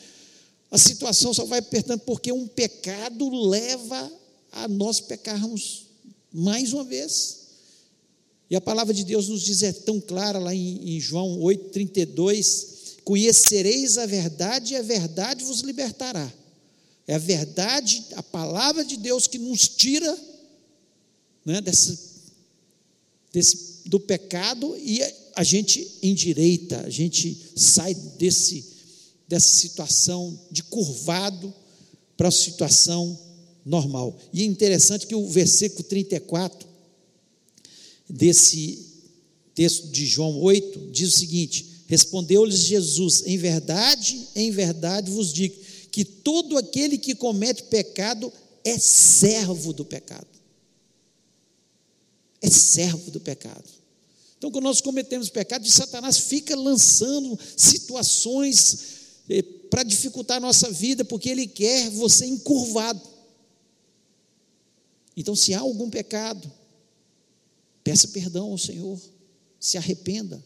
a 0.71 0.77
situação 0.77 1.33
só 1.33 1.45
vai 1.45 1.61
apertando, 1.61 2.01
porque 2.01 2.33
um 2.33 2.47
pecado 2.47 3.31
leva 3.49 4.13
a 4.51 4.67
nós 4.67 5.01
pecarmos 5.01 5.87
mais 6.33 6.73
uma 6.73 6.85
vez. 6.85 7.42
E 8.53 8.55
a 8.55 8.61
palavra 8.61 8.93
de 8.93 9.03
Deus 9.03 9.29
nos 9.29 9.41
diz, 9.41 9.63
é 9.63 9.73
tão 9.73 9.99
clara 9.99 10.39
lá 10.39 10.55
em, 10.55 10.97
em 10.97 11.01
João 11.01 11.39
8,32: 11.39 12.99
Conhecereis 13.03 13.97
a 13.97 14.05
verdade 14.05 14.75
e 14.75 14.77
a 14.77 14.83
verdade 14.83 15.43
vos 15.43 15.61
libertará. 15.61 16.31
É 17.07 17.15
a 17.15 17.19
verdade, 17.19 18.05
a 18.15 18.23
palavra 18.23 18.85
de 18.85 18.99
Deus 18.99 19.27
que 19.27 19.39
nos 19.39 19.69
tira 19.69 20.15
né, 21.47 21.63
desse, 21.63 21.99
desse, 23.33 23.89
do 23.89 23.99
pecado 23.99 24.77
e 24.77 25.01
a 25.35 25.43
gente 25.43 25.91
endireita, 26.03 26.83
a 26.85 26.91
gente 26.91 27.55
sai 27.57 27.95
desse, 27.95 28.67
dessa 29.27 29.49
situação 29.49 30.39
de 30.51 30.63
curvado 30.65 31.55
para 32.19 32.29
a 32.29 32.31
situação 32.31 33.19
normal. 33.65 34.15
E 34.31 34.43
é 34.43 34.45
interessante 34.45 35.07
que 35.07 35.15
o 35.15 35.27
versículo 35.27 35.85
34 35.85 36.72
desse 38.13 38.87
texto 39.55 39.89
de 39.89 40.05
João 40.05 40.39
8 40.41 40.91
diz 40.91 41.15
o 41.15 41.19
seguinte: 41.19 41.85
Respondeu-lhes 41.87 42.59
Jesus: 42.61 43.23
Em 43.27 43.39
verdade, 43.39 44.29
em 44.37 44.51
verdade 44.51 45.11
vos 45.11 45.33
digo 45.33 45.57
que 45.91 46.05
todo 46.05 46.59
aquele 46.59 46.99
que 46.99 47.15
comete 47.15 47.65
pecado 47.65 48.33
é 48.65 48.79
servo 48.79 49.73
do 49.73 49.85
pecado. 49.85 50.27
É 52.41 52.51
servo 52.51 53.11
do 53.11 53.21
pecado. 53.21 53.65
Então, 54.37 54.51
quando 54.51 54.65
nós 54.65 54.81
cometemos 54.81 55.31
pecado, 55.31 55.69
Satanás 55.69 56.19
fica 56.19 56.57
lançando 56.57 57.39
situações 57.57 58.79
eh, 59.29 59.43
para 59.71 59.85
dificultar 59.85 60.39
a 60.39 60.41
nossa 60.41 60.71
vida, 60.71 61.05
porque 61.05 61.29
ele 61.29 61.47
quer 61.47 61.89
você 61.91 62.27
encurvado. 62.27 63.01
Então, 65.17 65.37
se 65.37 65.55
há 65.55 65.61
algum 65.61 65.89
pecado, 65.89 66.51
Peça 67.85 68.09
perdão 68.09 68.51
ao 68.51 68.59
Senhor, 68.59 69.01
se 69.59 69.77
arrependa, 69.77 70.43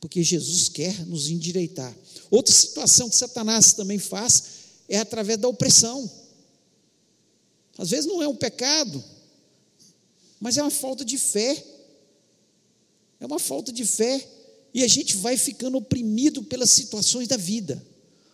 porque 0.00 0.22
Jesus 0.22 0.68
quer 0.68 1.06
nos 1.06 1.28
endireitar. 1.28 1.94
Outra 2.30 2.54
situação 2.54 3.08
que 3.08 3.16
Satanás 3.16 3.72
também 3.72 3.98
faz 3.98 4.44
é 4.88 4.98
através 4.98 5.38
da 5.38 5.48
opressão. 5.48 6.10
Às 7.78 7.90
vezes 7.90 8.06
não 8.06 8.22
é 8.22 8.28
um 8.28 8.36
pecado, 8.36 9.02
mas 10.40 10.56
é 10.56 10.62
uma 10.62 10.70
falta 10.70 11.04
de 11.04 11.16
fé. 11.18 11.64
É 13.20 13.26
uma 13.26 13.38
falta 13.38 13.72
de 13.72 13.84
fé. 13.84 14.28
E 14.74 14.82
a 14.82 14.88
gente 14.88 15.16
vai 15.16 15.36
ficando 15.36 15.78
oprimido 15.78 16.42
pelas 16.42 16.70
situações 16.70 17.28
da 17.28 17.36
vida. 17.36 17.84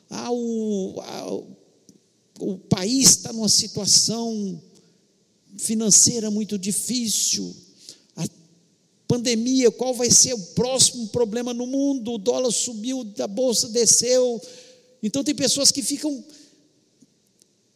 Ah, 0.09 0.31
o, 0.31 1.01
ah, 1.01 1.42
o 2.40 2.59
país 2.59 3.11
está 3.11 3.33
numa 3.33 3.48
situação 3.48 4.62
financeira 5.59 6.31
muito 6.31 6.59
difícil, 6.59 7.55
pandemia, 9.09 9.71
qual 9.71 9.94
vai 9.94 10.11
ser 10.11 10.35
o 10.35 10.38
próximo 10.55 11.09
problema 11.09 11.55
no 11.55 11.66
mundo? 11.66 12.12
O 12.12 12.18
dólar 12.18 12.53
subiu, 12.53 13.11
a 13.18 13.27
bolsa 13.27 13.68
desceu. 13.71 14.40
Então 15.03 15.25
tem 15.25 15.35
pessoas 15.35 15.73
que 15.73 15.83
ficam 15.83 16.23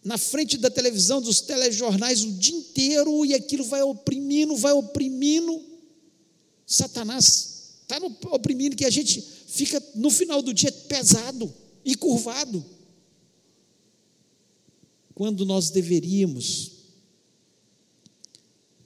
na 0.04 0.18
frente 0.18 0.58
da 0.58 0.68
televisão, 0.68 1.22
dos 1.22 1.40
telejornais 1.40 2.22
o 2.22 2.32
dia 2.32 2.56
inteiro 2.56 3.24
e 3.24 3.34
aquilo 3.34 3.64
vai 3.64 3.82
oprimindo, 3.82 4.54
vai 4.56 4.72
oprimindo. 4.72 5.62
Satanás 6.66 7.78
está 7.82 7.98
oprimindo 8.30 8.76
que 8.76 8.84
a 8.84 8.90
gente 8.90 9.22
fica 9.46 9.82
no 9.94 10.10
final 10.10 10.42
do 10.42 10.52
dia 10.52 10.70
pesado 10.70 11.52
e 11.84 11.94
curvado. 11.94 12.64
Quando 15.14 15.46
nós 15.46 15.70
deveríamos 15.70 16.81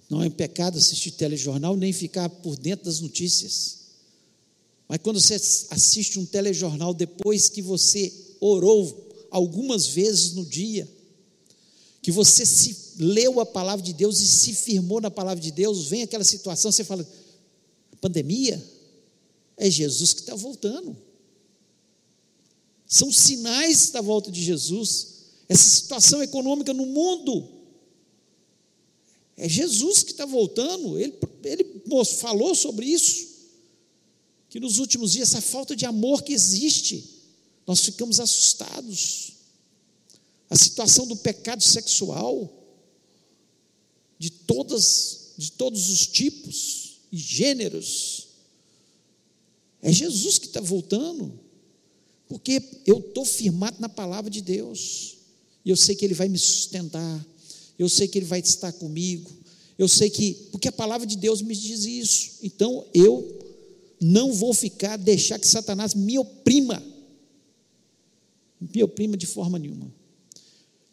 não 0.08 0.22
é 0.22 0.26
um 0.26 0.30
pecado 0.30 0.78
assistir 0.78 1.12
telejornal 1.12 1.76
nem 1.76 1.92
ficar 1.92 2.28
por 2.28 2.56
dentro 2.56 2.84
das 2.84 3.00
notícias. 3.00 3.78
Mas 4.88 5.00
quando 5.02 5.20
você 5.20 5.34
assiste 5.34 6.18
um 6.18 6.24
telejornal 6.24 6.94
depois 6.94 7.48
que 7.48 7.60
você 7.60 8.12
orou 8.40 9.26
algumas 9.30 9.88
vezes 9.88 10.32
no 10.32 10.44
dia, 10.44 10.88
que 12.00 12.12
você 12.12 12.46
se 12.46 12.94
leu 12.98 13.40
a 13.40 13.46
palavra 13.46 13.84
de 13.84 13.92
Deus 13.92 14.20
e 14.20 14.28
se 14.28 14.52
firmou 14.54 15.00
na 15.00 15.10
palavra 15.10 15.42
de 15.42 15.50
Deus, 15.50 15.88
vem 15.88 16.02
aquela 16.02 16.22
situação, 16.22 16.70
você 16.70 16.84
fala: 16.84 17.06
pandemia? 18.00 18.64
É 19.56 19.70
Jesus 19.70 20.12
que 20.12 20.20
está 20.20 20.34
voltando. 20.34 20.96
São 22.86 23.10
sinais 23.10 23.90
da 23.90 24.00
volta 24.00 24.30
de 24.30 24.42
Jesus. 24.42 25.14
Essa 25.48 25.68
situação 25.68 26.22
econômica 26.22 26.72
no 26.74 26.86
mundo 26.86 27.55
é 29.36 29.48
Jesus 29.48 30.02
que 30.02 30.12
está 30.12 30.24
voltando, 30.24 30.98
ele, 30.98 31.14
ele 31.44 31.82
falou 32.18 32.54
sobre 32.54 32.86
isso. 32.86 33.36
Que 34.48 34.58
nos 34.58 34.78
últimos 34.78 35.12
dias, 35.12 35.28
essa 35.28 35.42
falta 35.42 35.76
de 35.76 35.84
amor 35.84 36.22
que 36.22 36.32
existe, 36.32 37.04
nós 37.66 37.80
ficamos 37.80 38.18
assustados. 38.18 39.32
A 40.48 40.56
situação 40.56 41.06
do 41.06 41.16
pecado 41.16 41.62
sexual, 41.62 42.50
de, 44.18 44.30
todas, 44.30 45.32
de 45.36 45.52
todos 45.52 45.90
os 45.90 46.06
tipos 46.06 47.00
e 47.12 47.18
gêneros, 47.18 48.28
é 49.82 49.92
Jesus 49.92 50.38
que 50.38 50.46
está 50.46 50.60
voltando, 50.60 51.38
porque 52.26 52.62
eu 52.86 53.00
estou 53.00 53.24
firmado 53.24 53.76
na 53.80 53.88
palavra 53.88 54.30
de 54.30 54.40
Deus, 54.40 55.16
e 55.64 55.70
eu 55.70 55.76
sei 55.76 55.94
que 55.94 56.04
Ele 56.04 56.14
vai 56.14 56.28
me 56.28 56.38
sustentar, 56.38 57.26
eu 57.78 57.88
sei 57.88 58.08
que 58.08 58.18
Ele 58.18 58.26
vai 58.26 58.40
estar 58.40 58.72
comigo, 58.72 59.30
eu 59.78 59.88
sei 59.88 60.08
que, 60.08 60.48
porque 60.50 60.68
a 60.68 60.72
palavra 60.72 61.06
de 61.06 61.16
Deus 61.16 61.42
me 61.42 61.54
diz 61.54 61.84
isso, 61.84 62.38
então 62.42 62.86
eu 62.94 63.44
não 64.00 64.32
vou 64.32 64.54
ficar, 64.54 64.96
deixar 64.96 65.38
que 65.38 65.46
Satanás 65.46 65.94
me 65.94 66.18
oprima, 66.18 66.82
me 68.60 68.82
oprima 68.82 69.16
de 69.16 69.26
forma 69.26 69.58
nenhuma. 69.58 69.92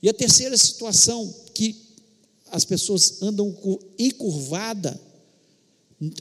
E 0.01 0.09
a 0.09 0.13
terceira 0.13 0.57
situação 0.57 1.33
que 1.53 1.75
as 2.47 2.65
pessoas 2.65 3.21
andam 3.21 3.55
encurvada, 3.97 4.99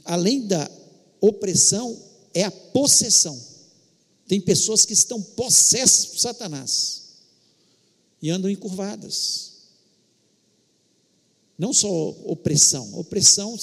além 0.05 0.47
da 0.47 0.71
opressão, 1.19 2.01
é 2.33 2.43
a 2.43 2.51
possessão. 2.51 3.39
Tem 4.27 4.39
pessoas 4.39 4.85
que 4.85 4.93
estão 4.93 5.21
possessas 5.21 6.05
por 6.05 6.19
Satanás 6.19 7.03
e 8.21 8.29
andam 8.29 8.49
encurvadas. 8.49 9.52
Não 11.63 11.71
só 11.71 12.09
opressão. 12.25 12.99
Opressão 12.99 13.57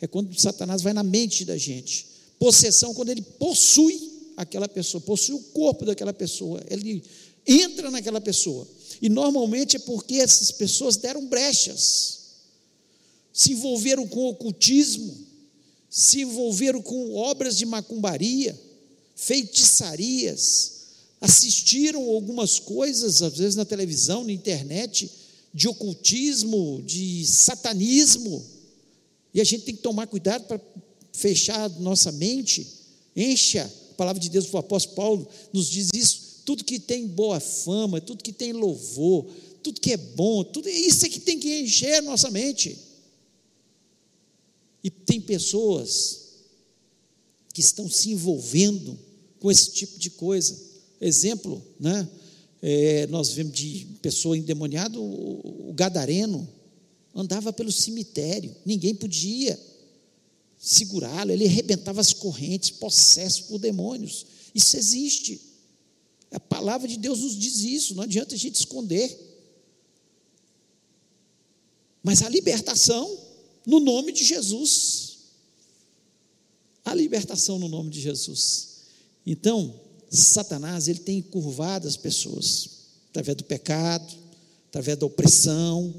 é 0.00 0.06
quando 0.06 0.32
Satanás 0.38 0.80
vai 0.80 0.92
na 0.92 1.02
mente 1.02 1.44
da 1.44 1.58
gente. 1.58 2.06
Possessão, 2.38 2.94
quando 2.94 3.08
ele 3.08 3.20
possui 3.20 4.12
aquela 4.36 4.68
pessoa, 4.68 5.00
possui 5.00 5.34
o 5.34 5.40
corpo 5.52 5.84
daquela 5.84 6.12
pessoa, 6.12 6.62
ele 6.70 7.02
entra 7.44 7.90
naquela 7.90 8.20
pessoa. 8.20 8.64
E 9.00 9.08
normalmente 9.08 9.74
é 9.74 9.80
porque 9.80 10.18
essas 10.18 10.52
pessoas 10.52 10.96
deram 10.96 11.26
brechas, 11.26 12.20
se 13.32 13.50
envolveram 13.50 14.06
com 14.06 14.26
ocultismo, 14.26 15.12
se 15.90 16.20
envolveram 16.20 16.80
com 16.80 17.16
obras 17.16 17.56
de 17.56 17.66
macumbaria, 17.66 18.56
feitiçarias, 19.16 20.74
assistiram 21.20 22.08
algumas 22.08 22.60
coisas, 22.60 23.20
às 23.20 23.36
vezes 23.36 23.56
na 23.56 23.64
televisão, 23.64 24.22
na 24.22 24.30
internet, 24.30 25.10
de 25.52 25.68
ocultismo, 25.68 26.82
de 26.84 27.26
satanismo, 27.26 28.44
e 29.34 29.40
a 29.40 29.44
gente 29.44 29.64
tem 29.64 29.74
que 29.74 29.82
tomar 29.82 30.06
cuidado 30.06 30.44
para 30.46 30.60
fechar 31.12 31.68
nossa 31.80 32.10
mente, 32.12 32.66
encha, 33.14 33.70
a 33.90 33.94
palavra 33.94 34.20
de 34.20 34.30
Deus, 34.30 34.52
o 34.52 34.58
apóstolo 34.58 34.96
Paulo 34.96 35.28
nos 35.52 35.68
diz 35.68 35.88
isso, 35.94 36.42
tudo 36.44 36.64
que 36.64 36.78
tem 36.78 37.06
boa 37.06 37.38
fama, 37.38 38.00
tudo 38.00 38.24
que 38.24 38.32
tem 38.32 38.52
louvor, 38.52 39.26
tudo 39.62 39.80
que 39.80 39.92
é 39.92 39.96
bom, 39.96 40.42
tudo 40.42 40.68
isso 40.68 41.06
é 41.06 41.08
que 41.08 41.20
tem 41.20 41.38
que 41.38 41.60
encher 41.60 42.02
nossa 42.02 42.30
mente. 42.30 42.76
E 44.82 44.90
tem 44.90 45.20
pessoas 45.20 46.22
que 47.54 47.60
estão 47.60 47.88
se 47.88 48.10
envolvendo 48.10 48.98
com 49.38 49.50
esse 49.50 49.70
tipo 49.72 49.98
de 49.98 50.10
coisa. 50.10 50.58
Exemplo, 51.00 51.62
né? 51.78 52.08
É, 52.62 53.08
nós 53.08 53.30
vemos 53.32 53.52
de 53.52 53.86
pessoa 54.00 54.38
endemoniada, 54.38 54.98
o, 54.98 55.68
o 55.70 55.72
gadareno 55.74 56.48
andava 57.14 57.52
pelo 57.52 57.72
cemitério, 57.72 58.54
ninguém 58.64 58.94
podia 58.94 59.58
segurá-lo, 60.56 61.32
ele 61.32 61.46
arrebentava 61.46 62.00
as 62.00 62.12
correntes, 62.12 62.70
possesso 62.70 63.44
por 63.44 63.58
demônios. 63.58 64.24
Isso 64.54 64.76
existe. 64.76 65.40
A 66.30 66.38
palavra 66.38 66.86
de 66.86 66.96
Deus 66.96 67.18
nos 67.18 67.36
diz 67.36 67.58
isso, 67.58 67.96
não 67.96 68.04
adianta 68.04 68.36
a 68.36 68.38
gente 68.38 68.54
esconder. 68.54 69.18
Mas 72.02 72.22
a 72.22 72.28
libertação 72.28 73.18
no 73.66 73.80
nome 73.80 74.12
de 74.12 74.24
Jesus. 74.24 75.18
A 76.84 76.94
libertação 76.94 77.58
no 77.58 77.68
nome 77.68 77.90
de 77.90 78.00
Jesus. 78.00 78.82
Então, 79.26 79.74
Satanás, 80.18 80.88
ele 80.88 81.00
tem 81.00 81.22
curvado 81.22 81.88
as 81.88 81.96
pessoas 81.96 82.68
através 83.10 83.36
do 83.36 83.44
pecado, 83.44 84.14
através 84.68 84.98
da 84.98 85.06
opressão, 85.06 85.94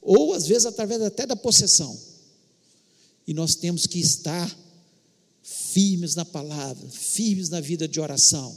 ou 0.00 0.32
às 0.34 0.46
vezes 0.46 0.66
através 0.66 1.00
até 1.02 1.26
da 1.26 1.36
possessão. 1.36 1.98
E 3.26 3.34
nós 3.34 3.54
temos 3.54 3.86
que 3.86 3.98
estar 3.98 4.56
firmes 5.42 6.14
na 6.14 6.24
palavra, 6.24 6.88
firmes 6.88 7.48
na 7.48 7.60
vida 7.60 7.86
de 7.86 8.00
oração, 8.00 8.56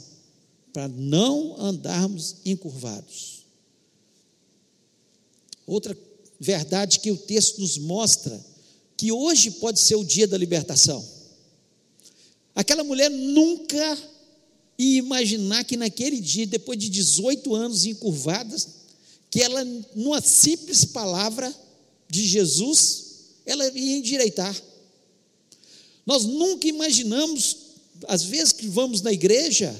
para 0.72 0.88
não 0.88 1.60
andarmos 1.60 2.36
encurvados. 2.44 3.44
Outra 5.66 5.96
verdade 6.38 7.00
que 7.00 7.10
o 7.10 7.16
texto 7.16 7.60
nos 7.60 7.78
mostra, 7.78 8.44
que 8.96 9.12
hoje 9.12 9.52
pode 9.52 9.80
ser 9.80 9.96
o 9.96 10.04
dia 10.04 10.26
da 10.26 10.36
libertação. 10.36 11.04
Aquela 12.54 12.84
mulher 12.84 13.10
nunca 13.10 14.13
ia 14.78 14.98
imaginar 14.98 15.64
que 15.64 15.76
naquele 15.76 16.20
dia, 16.20 16.46
depois 16.46 16.78
de 16.78 16.88
18 16.88 17.54
anos 17.54 17.86
encurvadas, 17.86 18.68
que 19.30 19.40
ela, 19.40 19.64
numa 19.94 20.20
simples 20.20 20.84
palavra 20.84 21.54
de 22.08 22.26
Jesus, 22.26 23.04
ela 23.46 23.66
ia 23.68 23.96
endireitar. 23.96 24.54
Nós 26.06 26.24
nunca 26.24 26.68
imaginamos, 26.68 27.56
às 28.06 28.22
vezes 28.22 28.52
que 28.52 28.66
vamos 28.66 29.00
na 29.00 29.12
igreja, 29.12 29.74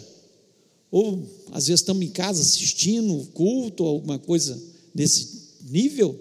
ou 0.90 1.22
às 1.52 1.66
vezes 1.66 1.80
estamos 1.80 2.04
em 2.04 2.11
casa 2.11 2.40
assistindo 2.40 3.28
culto, 3.35 3.85
ou 3.85 3.90
alguma 3.90 4.18
coisa 4.18 4.61
desse 4.94 5.44
nível, 5.62 6.18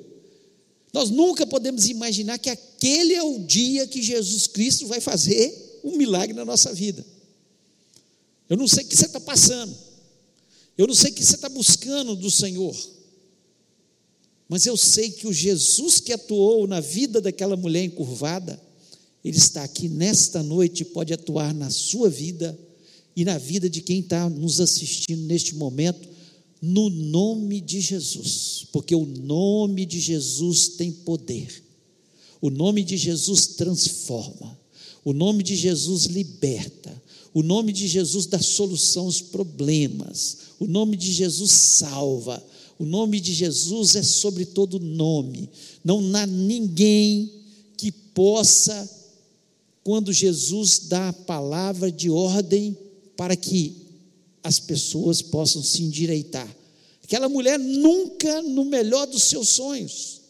nós 0.93 1.09
nunca 1.09 1.45
podemos 1.47 1.87
imaginar 1.87 2.37
que 2.37 2.49
aquele 2.49 3.13
é 3.13 3.23
o 3.23 3.39
dia 3.39 3.87
que 3.87 4.01
Jesus 4.01 4.45
Cristo 4.45 4.85
vai 4.85 5.01
fazer 5.01 5.79
um 5.83 5.97
milagre 5.97 6.35
na 6.35 6.45
nossa 6.45 6.71
vida. 6.73 7.03
Eu 8.53 8.57
não 8.57 8.67
sei 8.67 8.83
o 8.83 8.87
que 8.87 8.95
você 8.95 9.07
está 9.07 9.19
passando, 9.19 9.75
eu 10.77 10.85
não 10.85 10.93
sei 10.93 11.09
o 11.09 11.15
que 11.15 11.25
você 11.25 11.33
está 11.33 11.49
buscando 11.49 12.15
do 12.15 12.29
Senhor, 12.29 12.77
mas 14.47 14.67
eu 14.67 14.77
sei 14.77 15.09
que 15.09 15.25
o 15.25 15.33
Jesus 15.33 15.99
que 15.99 16.13
atuou 16.13 16.67
na 16.67 16.79
vida 16.79 17.19
daquela 17.19 17.57
mulher 17.57 17.83
encurvada, 17.83 18.61
ele 19.25 19.37
está 19.37 19.63
aqui 19.63 19.89
nesta 19.89 20.43
noite 20.43 20.81
e 20.81 20.85
pode 20.85 21.11
atuar 21.11 21.51
na 21.51 21.71
sua 21.71 22.11
vida 22.11 22.55
e 23.15 23.25
na 23.25 23.39
vida 23.39 23.67
de 23.67 23.81
quem 23.81 24.01
está 24.01 24.29
nos 24.29 24.61
assistindo 24.61 25.23
neste 25.23 25.55
momento, 25.55 26.07
no 26.61 26.91
nome 26.91 27.59
de 27.59 27.81
Jesus, 27.81 28.67
porque 28.71 28.93
o 28.93 29.03
nome 29.03 29.83
de 29.83 29.99
Jesus 29.99 30.67
tem 30.67 30.91
poder, 30.91 31.63
o 32.39 32.51
nome 32.51 32.83
de 32.83 32.97
Jesus 32.97 33.47
transforma, 33.47 34.55
o 35.03 35.11
nome 35.11 35.41
de 35.41 35.55
Jesus 35.55 36.05
liberta, 36.05 37.01
o 37.33 37.41
nome 37.41 37.73
de 37.73 37.87
Jesus 37.87 38.27
dá 38.27 38.39
solução 38.39 39.05
aos 39.05 39.19
problemas, 39.19 40.37
o 40.59 40.67
nome 40.67 40.95
de 40.95 41.11
Jesus 41.11 41.51
salva, 41.51 42.43
o 42.77 42.85
nome 42.85 43.19
de 43.19 43.33
Jesus 43.33 43.95
é 43.95 44.03
sobre 44.03 44.45
todo 44.45 44.79
nome. 44.79 45.49
Não 45.83 45.99
há 46.15 46.27
ninguém 46.27 47.31
que 47.75 47.91
possa, 47.91 48.89
quando 49.83 50.13
Jesus 50.13 50.79
dá 50.87 51.09
a 51.09 51.13
palavra 51.13 51.91
de 51.91 52.09
ordem 52.09 52.77
para 53.17 53.35
que 53.35 53.77
as 54.43 54.59
pessoas 54.59 55.21
possam 55.21 55.63
se 55.63 55.81
endireitar. 55.81 56.47
Aquela 57.03 57.27
mulher 57.27 57.57
nunca, 57.57 58.41
no 58.41 58.65
melhor 58.65 59.07
dos 59.07 59.23
seus 59.23 59.49
sonhos, 59.49 60.21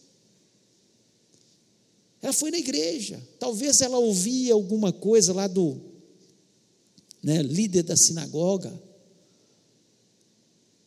ela 2.21 2.33
foi 2.33 2.49
na 2.49 2.57
igreja. 2.57 3.21
Talvez 3.39 3.81
ela 3.81 3.97
ouvia 3.97 4.53
alguma 4.53 4.93
coisa 4.93 5.33
lá 5.33 5.47
do 5.47 5.92
né, 7.23 7.41
líder 7.41 7.83
da 7.83 7.95
sinagoga 7.95 8.77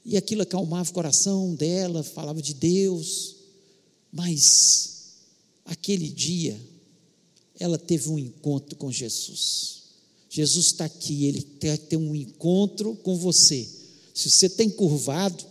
e 0.08 0.16
aquilo 0.16 0.42
acalmava 0.42 0.88
o 0.88 0.94
coração 0.94 1.52
dela, 1.56 2.04
falava 2.04 2.40
de 2.40 2.54
Deus, 2.54 3.34
mas 4.12 5.14
aquele 5.64 6.08
dia 6.08 6.60
ela 7.58 7.76
teve 7.76 8.08
um 8.08 8.16
encontro 8.16 8.76
com 8.76 8.92
Jesus. 8.92 9.82
Jesus 10.30 10.66
está 10.66 10.84
aqui, 10.84 11.24
ele 11.24 11.42
quer 11.42 11.76
ter 11.76 11.96
um 11.96 12.14
encontro 12.14 12.94
com 12.96 13.16
você. 13.16 13.66
Se 14.14 14.30
você 14.30 14.48
tem 14.48 14.70
curvado, 14.70 15.44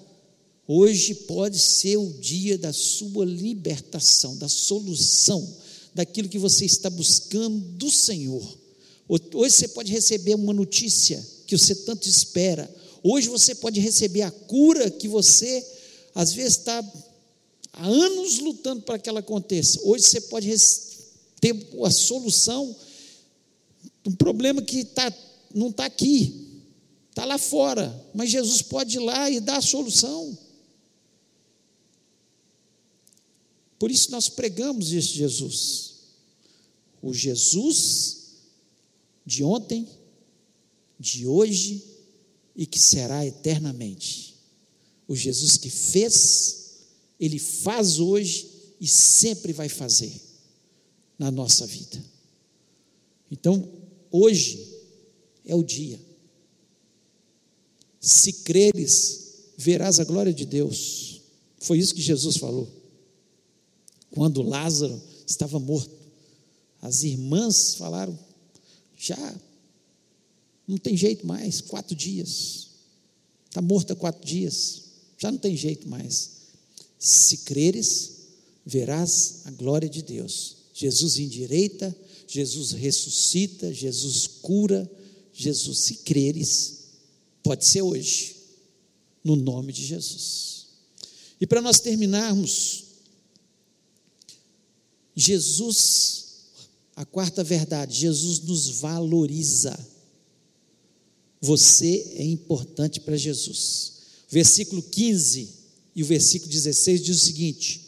hoje 0.65 1.13
pode 1.13 1.59
ser 1.59 1.97
o 1.97 2.13
dia 2.13 2.57
da 2.57 2.71
sua 2.71 3.25
libertação, 3.25 4.37
da 4.37 4.47
solução, 4.47 5.45
daquilo 5.93 6.29
que 6.29 6.39
você 6.39 6.63
está 6.63 6.89
buscando 6.89 7.59
do 7.59 7.91
Senhor. 7.91 8.57
Hoje 9.07 9.55
você 9.55 9.67
pode 9.67 9.91
receber 9.91 10.35
uma 10.35 10.53
notícia 10.53 11.25
que 11.45 11.57
você 11.57 11.75
tanto 11.75 12.09
espera 12.09 12.69
Hoje 13.07 13.29
você 13.29 13.53
pode 13.53 13.79
receber 13.79 14.23
a 14.23 14.31
cura 14.31 14.89
que 14.89 15.07
você, 15.07 15.63
às 16.15 16.33
vezes, 16.33 16.57
está 16.57 16.83
há 17.71 17.85
anos 17.85 18.39
lutando 18.39 18.81
para 18.81 18.97
que 18.97 19.07
ela 19.07 19.19
aconteça. 19.19 19.79
Hoje 19.83 20.05
você 20.05 20.21
pode 20.21 20.49
ter 21.39 21.55
a 21.85 21.91
solução 21.91 22.75
de 24.03 24.09
um 24.09 24.15
problema 24.15 24.59
que 24.59 24.83
tá, 24.83 25.13
não 25.53 25.69
está 25.69 25.85
aqui, 25.85 26.63
está 27.11 27.25
lá 27.25 27.37
fora, 27.37 27.93
mas 28.11 28.31
Jesus 28.31 28.63
pode 28.63 28.97
ir 28.97 29.01
lá 29.01 29.29
e 29.29 29.39
dar 29.39 29.57
a 29.57 29.61
solução. 29.61 30.35
Por 33.77 33.91
isso 33.91 34.09
nós 34.09 34.29
pregamos 34.29 34.91
este 34.91 35.15
Jesus. 35.15 35.93
O 37.03 37.13
Jesus 37.13 38.24
de 39.25 39.43
ontem, 39.43 39.87
de 40.99 41.25
hoje 41.25 41.83
e 42.55 42.65
que 42.65 42.79
será 42.79 43.25
eternamente. 43.25 44.35
O 45.07 45.15
Jesus 45.15 45.57
que 45.57 45.69
fez, 45.69 46.85
ele 47.19 47.39
faz 47.39 47.99
hoje 47.99 48.49
e 48.79 48.87
sempre 48.87 49.51
vai 49.53 49.69
fazer 49.69 50.13
na 51.17 51.31
nossa 51.31 51.65
vida. 51.65 52.03
Então, 53.31 53.67
hoje 54.11 54.65
é 55.45 55.55
o 55.55 55.63
dia. 55.63 55.99
Se 57.99 58.31
creres, 58.31 59.53
verás 59.57 59.99
a 59.99 60.03
glória 60.03 60.33
de 60.33 60.45
Deus. 60.45 61.21
Foi 61.59 61.79
isso 61.79 61.95
que 61.95 62.01
Jesus 62.01 62.37
falou. 62.37 62.67
Quando 64.11 64.41
Lázaro 64.41 65.01
estava 65.25 65.59
morto, 65.59 65.91
as 66.81 67.03
irmãs 67.03 67.75
falaram: 67.75 68.17
já 69.07 69.35
não 70.67 70.77
tem 70.77 70.97
jeito 70.97 71.27
mais, 71.27 71.61
quatro 71.61 71.95
dias. 71.95 72.69
Está 73.47 73.61
morto 73.61 73.93
há 73.93 73.95
quatro 73.95 74.25
dias. 74.25 74.81
Já 75.17 75.31
não 75.31 75.37
tem 75.37 75.55
jeito 75.55 75.87
mais. 75.87 76.31
Se 76.97 77.37
creres, 77.39 78.11
verás 78.65 79.41
a 79.45 79.51
glória 79.51 79.87
de 79.87 80.01
Deus. 80.01 80.57
Jesus 80.73 81.19
endireita, 81.19 81.95
Jesus 82.27 82.71
ressuscita, 82.71 83.71
Jesus 83.71 84.27
cura, 84.41 84.89
Jesus, 85.31 85.79
se 85.79 85.95
creres, 85.97 86.79
pode 87.43 87.65
ser 87.65 87.81
hoje, 87.81 88.35
no 89.23 89.35
nome 89.35 89.71
de 89.71 89.85
Jesus. 89.85 90.67
E 91.39 91.45
para 91.45 91.61
nós 91.61 91.79
terminarmos, 91.79 92.85
Jesus, 95.15 96.24
a 96.95 97.03
quarta 97.03 97.43
verdade, 97.43 97.99
Jesus 97.99 98.39
nos 98.41 98.69
valoriza. 98.79 99.77
Você 101.41 102.13
é 102.15 102.23
importante 102.23 102.99
para 102.99 103.17
Jesus. 103.17 103.93
Versículo 104.29 104.81
15 104.81 105.49
e 105.95 106.03
o 106.03 106.05
versículo 106.05 106.51
16 106.51 107.03
diz 107.03 107.17
o 107.17 107.25
seguinte: 107.25 107.81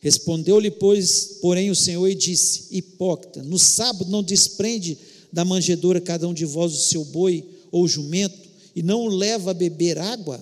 Respondeu-lhe, 0.00 0.70
pois, 0.70 1.38
porém, 1.40 1.70
o 1.70 1.76
Senhor 1.76 2.06
e 2.08 2.14
disse: 2.14 2.66
Hipócrita, 2.70 3.42
no 3.42 3.58
sábado 3.58 4.10
não 4.10 4.22
desprende 4.22 4.98
da 5.32 5.44
manjedoura 5.44 6.00
cada 6.00 6.28
um 6.28 6.34
de 6.34 6.44
vós 6.44 6.72
o 6.72 6.88
seu 6.88 7.04
boi 7.04 7.44
ou 7.70 7.88
jumento, 7.88 8.48
e 8.74 8.82
não 8.82 9.02
o 9.02 9.08
leva 9.08 9.52
a 9.52 9.54
beber 9.54 9.98
água? 9.98 10.40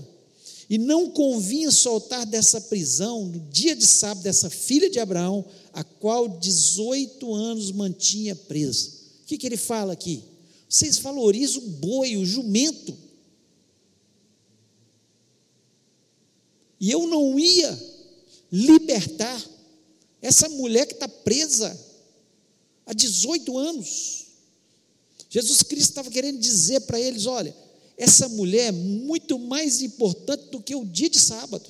E 0.69 0.77
não 0.77 1.11
convinha 1.11 1.71
soltar 1.71 2.27
dessa 2.27 2.61
prisão, 2.61 3.25
no 3.25 3.41
dia 3.51 3.75
de 3.75 3.87
sábado, 3.87 4.23
dessa 4.23 4.51
filha 4.51 4.91
de 4.91 5.01
Abraão, 5.01 5.45
a 5.73 5.83
qual 5.83 6.29
18 6.29 7.35
anos 7.35 7.73
mantinha 7.73 8.37
presa. 8.37 8.91
O 9.23 9.27
que, 9.27 9.39
que 9.39 9.47
ele 9.47 9.57
fala 9.57 9.95
aqui? 9.95 10.23
Vocês 10.69 10.99
valorizam 10.99 11.63
o 11.63 11.69
boi, 11.69 12.17
o 12.17 12.27
jumento. 12.27 12.95
E 16.79 16.91
eu 16.91 17.07
não 17.07 17.39
ia 17.39 17.79
libertar 18.53 19.43
essa 20.21 20.49
mulher 20.51 20.87
que 20.87 20.95
está 20.95 21.09
presa 21.09 21.79
há 22.85 22.93
18 22.93 23.57
anos. 23.57 24.27
Jesus 25.31 25.63
Cristo 25.63 25.91
estava 25.91 26.11
querendo 26.11 26.39
dizer 26.39 26.81
para 26.81 27.01
eles: 27.01 27.27
olha, 27.27 27.55
essa 27.99 28.29
mulher 28.29 28.69
é 28.69 28.73
muito 28.73 29.37
mais 29.41 29.83
importante 29.83 30.51
do 30.51 30.63
que 30.63 30.77
o 30.77 30.85
dia 30.85 31.11
de 31.11 31.19
sábado, 31.19 31.69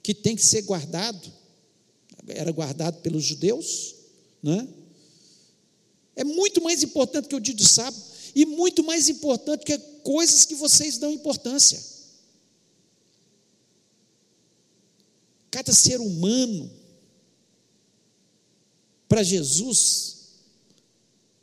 que 0.00 0.14
tem 0.14 0.36
que 0.36 0.44
ser 0.44 0.62
guardado, 0.62 1.32
era 2.28 2.52
guardado 2.52 3.02
pelos 3.02 3.24
judeus, 3.24 3.96
não 4.40 4.52
é? 4.52 4.68
É 6.14 6.24
muito 6.24 6.62
mais 6.62 6.84
importante 6.84 7.28
que 7.28 7.34
o 7.34 7.40
dia 7.40 7.54
de 7.54 7.66
sábado, 7.66 8.00
e 8.32 8.46
muito 8.46 8.84
mais 8.84 9.08
importante 9.08 9.64
que 9.64 9.76
coisas 10.04 10.44
que 10.44 10.54
vocês 10.54 10.98
dão 10.98 11.12
importância. 11.12 11.82
Cada 15.50 15.72
ser 15.72 16.00
humano, 16.00 16.70
para 19.08 19.24
Jesus, 19.24 20.16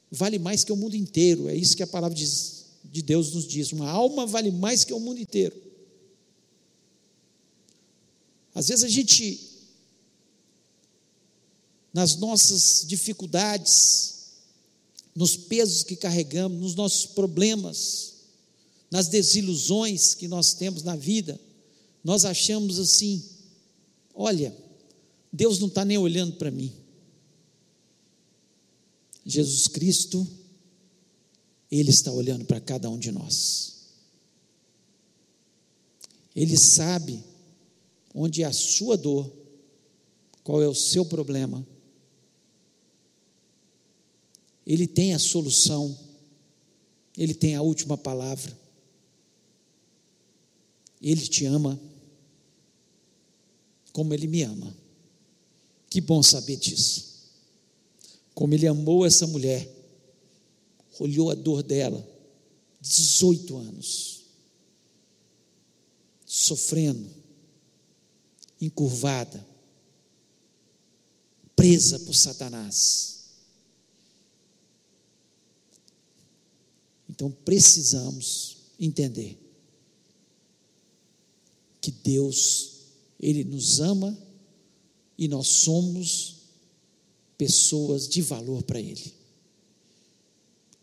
vale 0.09 0.39
mais 0.39 0.63
que 0.63 0.71
o 0.71 0.77
mundo 0.77 0.95
inteiro, 0.95 1.49
é 1.49 1.55
isso 1.55 1.75
que 1.75 1.83
a 1.83 1.87
palavra 1.87 2.15
diz, 2.15 2.56
de 2.91 3.01
Deus 3.01 3.33
nos 3.33 3.47
diz: 3.47 3.71
uma 3.71 3.89
alma 3.89 4.25
vale 4.25 4.51
mais 4.51 4.83
que 4.83 4.93
o 4.93 4.99
mundo 4.99 5.19
inteiro. 5.19 5.55
Às 8.53 8.67
vezes 8.67 8.83
a 8.83 8.89
gente, 8.89 9.39
nas 11.93 12.15
nossas 12.15 12.83
dificuldades, 12.87 14.15
nos 15.15 15.37
pesos 15.37 15.83
que 15.83 15.95
carregamos, 15.95 16.59
nos 16.59 16.75
nossos 16.75 17.05
problemas, 17.05 18.13
nas 18.89 19.07
desilusões 19.07 20.15
que 20.15 20.27
nós 20.27 20.53
temos 20.53 20.83
na 20.83 20.95
vida, 20.95 21.39
nós 22.03 22.25
achamos 22.25 22.79
assim, 22.79 23.23
Olha, 24.19 24.51
Deus 25.31 25.59
não 25.59 25.67
está 25.67 25.85
nem 25.85 25.95
olhando 25.95 26.37
para 26.37 26.49
mim. 26.49 26.73
Jesus 29.23 29.67
Cristo, 29.67 30.27
Ele 31.71 31.89
está 31.89 32.11
olhando 32.11 32.45
para 32.45 32.59
cada 32.61 32.89
um 32.89 32.97
de 32.97 33.11
nós. 33.11 33.77
Ele 36.35 36.55
sabe 36.55 37.23
onde 38.13 38.43
é 38.43 38.45
a 38.45 38.53
sua 38.53 38.95
dor, 38.95 39.31
qual 40.43 40.61
é 40.61 40.67
o 40.67 40.75
seu 40.75 41.05
problema. 41.05 41.65
Ele 44.65 44.85
tem 44.85 45.13
a 45.13 45.19
solução, 45.19 45.97
Ele 47.17 47.33
tem 47.33 47.55
a 47.55 47.61
última 47.61 47.97
palavra. 47.97 48.55
Ele 51.01 51.27
te 51.27 51.45
ama 51.45 51.79
como 53.91 54.13
Ele 54.13 54.27
me 54.27 54.43
ama. 54.43 54.75
Que 55.89 55.99
bom 55.99 56.21
saber 56.21 56.57
disso. 56.57 57.31
Como 58.35 58.53
Ele 58.53 58.67
amou 58.67 59.05
essa 59.05 59.25
mulher, 59.25 59.76
olhou 60.99 61.29
a 61.29 61.35
dor 61.35 61.63
dela, 61.63 62.05
18 62.81 63.57
anos, 63.57 64.23
sofrendo, 66.25 67.09
encurvada, 68.59 69.45
presa 71.55 71.99
por 71.99 72.13
Satanás. 72.13 73.17
Então 77.09 77.31
precisamos 77.31 78.57
entender 78.79 79.37
que 81.81 81.91
Deus 81.91 82.77
ele 83.19 83.43
nos 83.43 83.79
ama 83.79 84.15
e 85.17 85.27
nós 85.27 85.47
somos 85.47 86.37
pessoas 87.37 88.07
de 88.07 88.21
valor 88.21 88.63
para 88.63 88.79
Ele. 88.79 89.16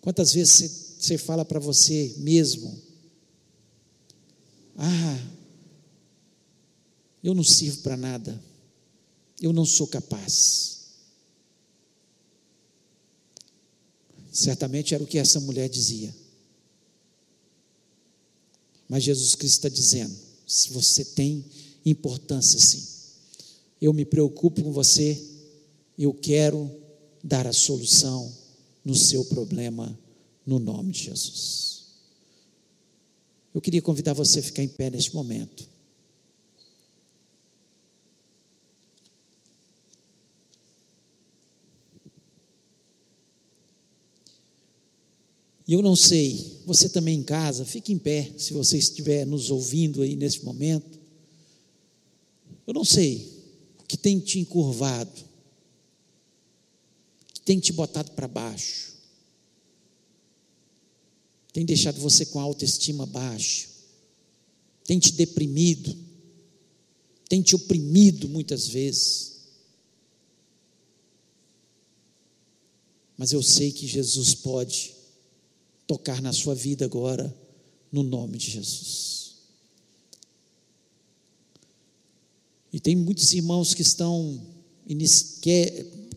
Quantas 0.05 0.35
vezes 0.35 0.97
você, 0.99 1.17
fala 1.17 1.47
para 1.47 1.59
você 1.59 2.14
mesmo: 2.19 2.79
Ah, 4.77 5.31
eu 7.23 7.35
não 7.35 7.43
sirvo 7.43 7.79
para 7.79 7.97
nada, 7.97 8.38
eu 9.40 9.51
não 9.51 9.64
sou 9.64 9.87
capaz. 9.87 10.88
Certamente 14.31 14.95
era 14.95 15.03
o 15.03 15.07
que 15.07 15.17
essa 15.17 15.40
mulher 15.40 15.71
dizia. 15.71 16.14
Mas 18.87 19.05
Jesus 19.05 19.35
Cristo 19.35 19.55
está 19.55 19.69
dizendo: 19.71 20.14
se 20.47 20.69
você 20.69 21.03
tem 21.03 21.43
importância, 21.83 22.61
sim. 22.61 22.87
Eu 23.81 23.95
me 23.95 24.05
preocupo 24.05 24.62
com 24.62 24.71
você, 24.71 25.19
eu 25.99 26.12
quero 26.12 26.71
dar 27.23 27.47
a 27.47 27.55
solução 27.55 28.44
no 28.85 28.94
seu 28.94 29.25
problema, 29.25 29.99
no 30.47 30.59
nome 30.59 30.92
de 30.92 31.05
Jesus. 31.05 31.85
Eu 33.55 33.61
queria 33.61 33.81
convidar 33.81 34.12
você 34.12 34.40
a 34.40 34.42
ficar 34.42 34.62
em 34.62 34.68
pé 34.68 34.90
neste 34.90 35.14
momento. 35.14 35.75
E 45.66 45.73
eu 45.73 45.81
não 45.81 45.97
sei, 45.97 46.61
você 46.66 46.90
também 46.90 47.18
em 47.18 47.23
casa, 47.23 47.64
fique 47.64 47.90
em 47.92 47.99
pé, 47.99 48.33
se 48.37 48.53
você 48.53 48.77
estiver 48.77 49.25
nos 49.25 49.51
ouvindo 49.51 50.03
aí 50.03 50.14
nesse 50.14 50.44
momento. 50.44 50.99
Eu 52.66 52.75
não 52.75 52.85
sei 52.85 53.33
o 53.79 53.85
que 53.85 53.97
tem 53.97 54.18
te 54.20 54.38
encurvado, 54.38 55.25
tem 57.45 57.61
te 57.61 57.73
botado 57.73 58.13
para 58.13 58.27
baixo, 58.27 58.95
tem 61.53 61.65
deixado 61.65 62.01
você 62.01 62.27
com 62.27 62.41
a 62.41 62.43
autoestima 62.43 63.07
baixa, 63.07 63.69
tem 64.85 64.99
te 64.99 65.13
deprimido, 65.13 65.97
tem 67.29 67.43
te 67.43 67.55
oprimido 67.55 68.29
muitas 68.29 68.67
vezes. 68.67 69.35
Mas 73.17 73.33
eu 73.33 73.43
sei 73.43 73.73
que 73.73 73.87
Jesus 73.87 74.35
pode 74.35 74.95
tocar 75.87 76.21
na 76.21 76.33
sua 76.33 76.55
vida 76.55 76.85
agora, 76.85 77.35
no 77.93 78.03
nome 78.03 78.37
de 78.39 78.51
Jesus. 78.51 79.35
E 82.73 82.81
tem 82.81 82.97
muitos 82.97 83.33
irmãos 83.33 83.73
que 83.73 83.83
estão 83.83 84.45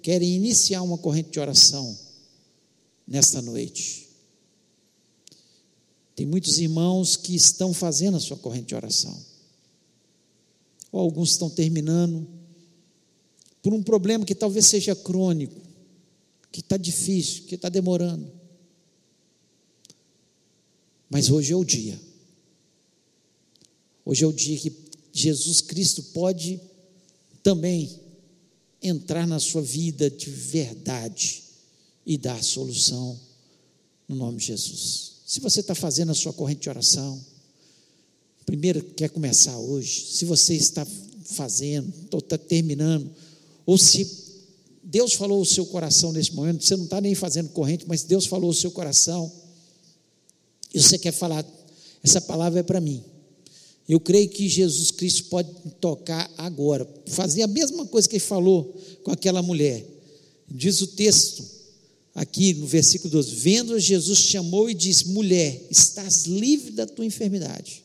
querem 0.07 0.35
iniciar 0.37 0.81
uma 0.83 0.97
corrente 0.97 1.31
de 1.31 1.39
oração 1.41 1.99
nesta 3.05 3.41
noite. 3.41 4.07
Tem 6.15 6.25
muitos 6.25 6.59
irmãos 6.59 7.17
que 7.17 7.35
estão 7.35 7.73
fazendo 7.73 8.15
a 8.15 8.19
sua 8.21 8.37
corrente 8.37 8.67
de 8.67 8.75
oração. 8.75 9.21
Ou 10.93 11.01
alguns 11.01 11.31
estão 11.31 11.49
terminando 11.49 12.25
por 13.61 13.73
um 13.73 13.83
problema 13.83 14.23
que 14.23 14.33
talvez 14.33 14.67
seja 14.67 14.95
crônico, 14.95 15.59
que 16.53 16.61
está 16.61 16.77
difícil, 16.77 17.43
que 17.43 17.55
está 17.55 17.67
demorando. 17.67 18.31
Mas 21.09 21.29
hoje 21.29 21.51
é 21.51 21.55
o 21.57 21.65
dia. 21.65 21.99
Hoje 24.05 24.23
é 24.23 24.27
o 24.27 24.31
dia 24.31 24.57
que 24.57 24.73
Jesus 25.11 25.59
Cristo 25.59 26.01
pode 26.01 26.61
também 27.43 28.06
entrar 28.81 29.27
na 29.27 29.39
sua 29.39 29.61
vida 29.61 30.09
de 30.09 30.29
verdade 30.29 31.43
e 32.05 32.17
dar 32.17 32.41
solução 32.43 33.19
no 34.07 34.15
nome 34.15 34.37
de 34.37 34.45
Jesus. 34.45 35.13
Se 35.25 35.39
você 35.39 35.59
está 35.59 35.75
fazendo 35.75 36.11
a 36.11 36.15
sua 36.15 36.31
corrente 36.31 36.61
de 36.61 36.69
oração, 36.69 37.19
primeiro 38.45 38.81
quer 38.81 39.09
começar 39.09 39.57
hoje, 39.57 40.05
se 40.11 40.25
você 40.25 40.55
está 40.55 40.87
fazendo, 41.25 41.93
está 42.13 42.37
terminando, 42.37 43.13
ou 43.65 43.77
se 43.77 44.25
Deus 44.81 45.13
falou 45.13 45.41
o 45.41 45.45
seu 45.45 45.65
coração 45.65 46.13
nesse 46.13 46.33
momento, 46.33 46.63
você 46.63 46.77
não 46.77 46.85
está 46.85 47.01
nem 47.01 47.13
fazendo 47.13 47.49
corrente, 47.49 47.85
mas 47.87 48.03
Deus 48.03 48.25
falou 48.25 48.49
o 48.49 48.53
seu 48.53 48.71
coração, 48.71 49.29
e 50.73 50.81
você 50.81 50.97
quer 50.97 51.11
falar, 51.11 51.45
essa 52.01 52.21
palavra 52.21 52.61
é 52.61 52.63
para 52.63 52.79
mim. 52.79 53.03
Eu 53.87 53.99
creio 53.99 54.27
que 54.29 54.49
Jesus 54.49 54.91
Cristo 54.91 55.25
pode 55.25 55.49
tocar 55.79 56.29
agora, 56.37 56.87
fazer 57.07 57.43
a 57.43 57.47
mesma 57.47 57.85
coisa 57.85 58.07
que 58.07 58.17
ele 58.17 58.23
falou 58.23 58.75
com 59.03 59.11
aquela 59.11 59.41
mulher. 59.41 59.85
Diz 60.49 60.81
o 60.81 60.87
texto, 60.87 61.43
aqui 62.13 62.53
no 62.55 62.67
versículo 62.67 63.11
12: 63.11 63.35
Vendo 63.35 63.79
Jesus 63.79 64.19
chamou 64.19 64.69
e 64.69 64.73
disse: 64.73 65.07
Mulher, 65.09 65.65
estás 65.69 66.25
livre 66.25 66.71
da 66.71 66.85
tua 66.85 67.05
enfermidade. 67.05 67.83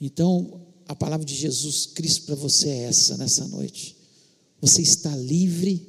Então, 0.00 0.60
a 0.86 0.94
palavra 0.94 1.26
de 1.26 1.34
Jesus 1.34 1.86
Cristo 1.86 2.26
para 2.26 2.36
você 2.36 2.68
é 2.68 2.82
essa 2.84 3.16
nessa 3.16 3.48
noite. 3.48 3.96
Você 4.60 4.82
está 4.82 5.14
livre 5.16 5.86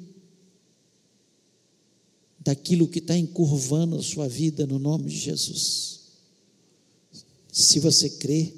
daquilo 2.39 2.87
que 2.87 2.99
está 2.99 3.15
encurvando 3.17 3.97
a 3.97 4.03
sua 4.03 4.27
vida 4.27 4.65
no 4.65 4.79
nome 4.79 5.09
de 5.09 5.17
Jesus. 5.17 5.96
Se 7.57 7.79
você 7.79 8.07
crê, 8.07 8.53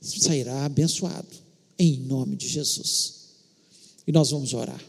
sairá 0.00 0.64
abençoado 0.64 1.26
em 1.76 1.96
nome 1.96 2.36
de 2.36 2.46
Jesus. 2.46 3.14
E 4.06 4.12
nós 4.12 4.30
vamos 4.30 4.54
orar. 4.54 4.80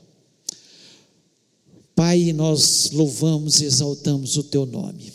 Pai, 1.96 2.32
nós 2.34 2.92
louvamos 2.92 3.60
e 3.60 3.66
exaltamos 3.66 4.38
o 4.38 4.44
teu 4.44 4.68
nome. 4.68 5.12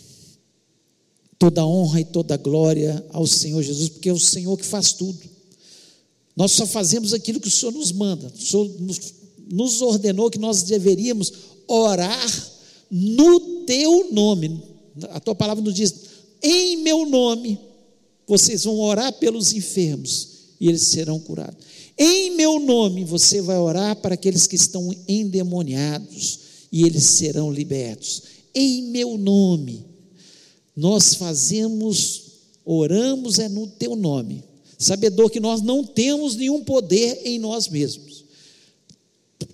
Toda 1.39 1.65
honra 1.65 2.01
e 2.01 2.05
toda 2.05 2.37
glória 2.37 3.07
ao 3.11 3.29
Senhor 3.29 3.63
Jesus, 3.63 3.91
porque 3.91 4.09
é 4.09 4.13
o 4.13 4.19
Senhor 4.19 4.57
que 4.57 4.67
faz 4.67 4.93
tudo. 4.93 5.21
Nós 6.35 6.51
só 6.51 6.67
fazemos 6.67 7.13
aquilo 7.13 7.39
que 7.39 7.47
o 7.47 7.51
Senhor 7.51 7.71
nos 7.71 7.93
manda. 7.93 8.27
O 8.27 8.41
Senhor 8.41 8.69
nos 9.53 9.81
ordenou 9.83 10.33
que 10.33 10.39
nós 10.39 10.65
deveríamos 10.65 11.33
orar 11.69 12.51
no 12.91 13.39
teu 13.67 14.13
nome. 14.13 14.61
A 15.11 15.21
tua 15.21 15.37
palavra 15.37 15.63
nos 15.63 15.75
diz: 15.75 15.95
em 16.43 16.79
meu 16.79 17.07
nome, 17.07 17.57
vocês 18.27 18.65
vão 18.65 18.79
orar 18.81 19.13
pelos 19.15 19.53
enfermos 19.53 20.29
e 20.61 20.69
eles 20.69 20.83
serão 20.83 21.19
curados. 21.19 21.65
Em 21.99 22.37
meu 22.37 22.59
nome, 22.59 23.05
você 23.05 23.41
vai 23.41 23.57
orar 23.57 23.97
para 23.97 24.15
aqueles 24.15 24.47
que 24.47 24.57
estão 24.57 24.95
endemoniados 25.09 26.41
e 26.71 26.83
eles 26.83 27.05
serão 27.05 27.51
libertos. 27.51 28.23
Em 28.55 28.83
meu 28.85 29.17
nome, 29.17 29.85
nós 30.75 31.15
fazemos, 31.15 32.23
oramos 32.65 33.39
é 33.39 33.49
no 33.49 33.67
teu 33.67 33.97
nome, 33.97 34.45
sabedor 34.79 35.31
que 35.31 35.41
nós 35.41 35.63
não 35.63 35.85
temos 35.85 36.37
nenhum 36.37 36.63
poder 36.65 37.21
em 37.25 37.39
nós 37.39 37.69
mesmos. 37.69 38.27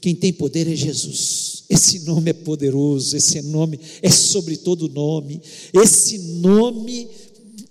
Quem 0.01 0.17
tem 0.17 0.33
poder 0.33 0.67
é 0.67 0.75
Jesus. 0.75 1.63
Esse 1.69 2.01
nome 2.01 2.31
é 2.31 2.33
poderoso, 2.33 3.17
esse 3.17 3.41
nome 3.41 3.79
é 4.03 4.11
sobre 4.11 4.57
todo 4.57 4.89
nome. 4.89 5.41
Esse 5.73 6.19
nome 6.19 7.09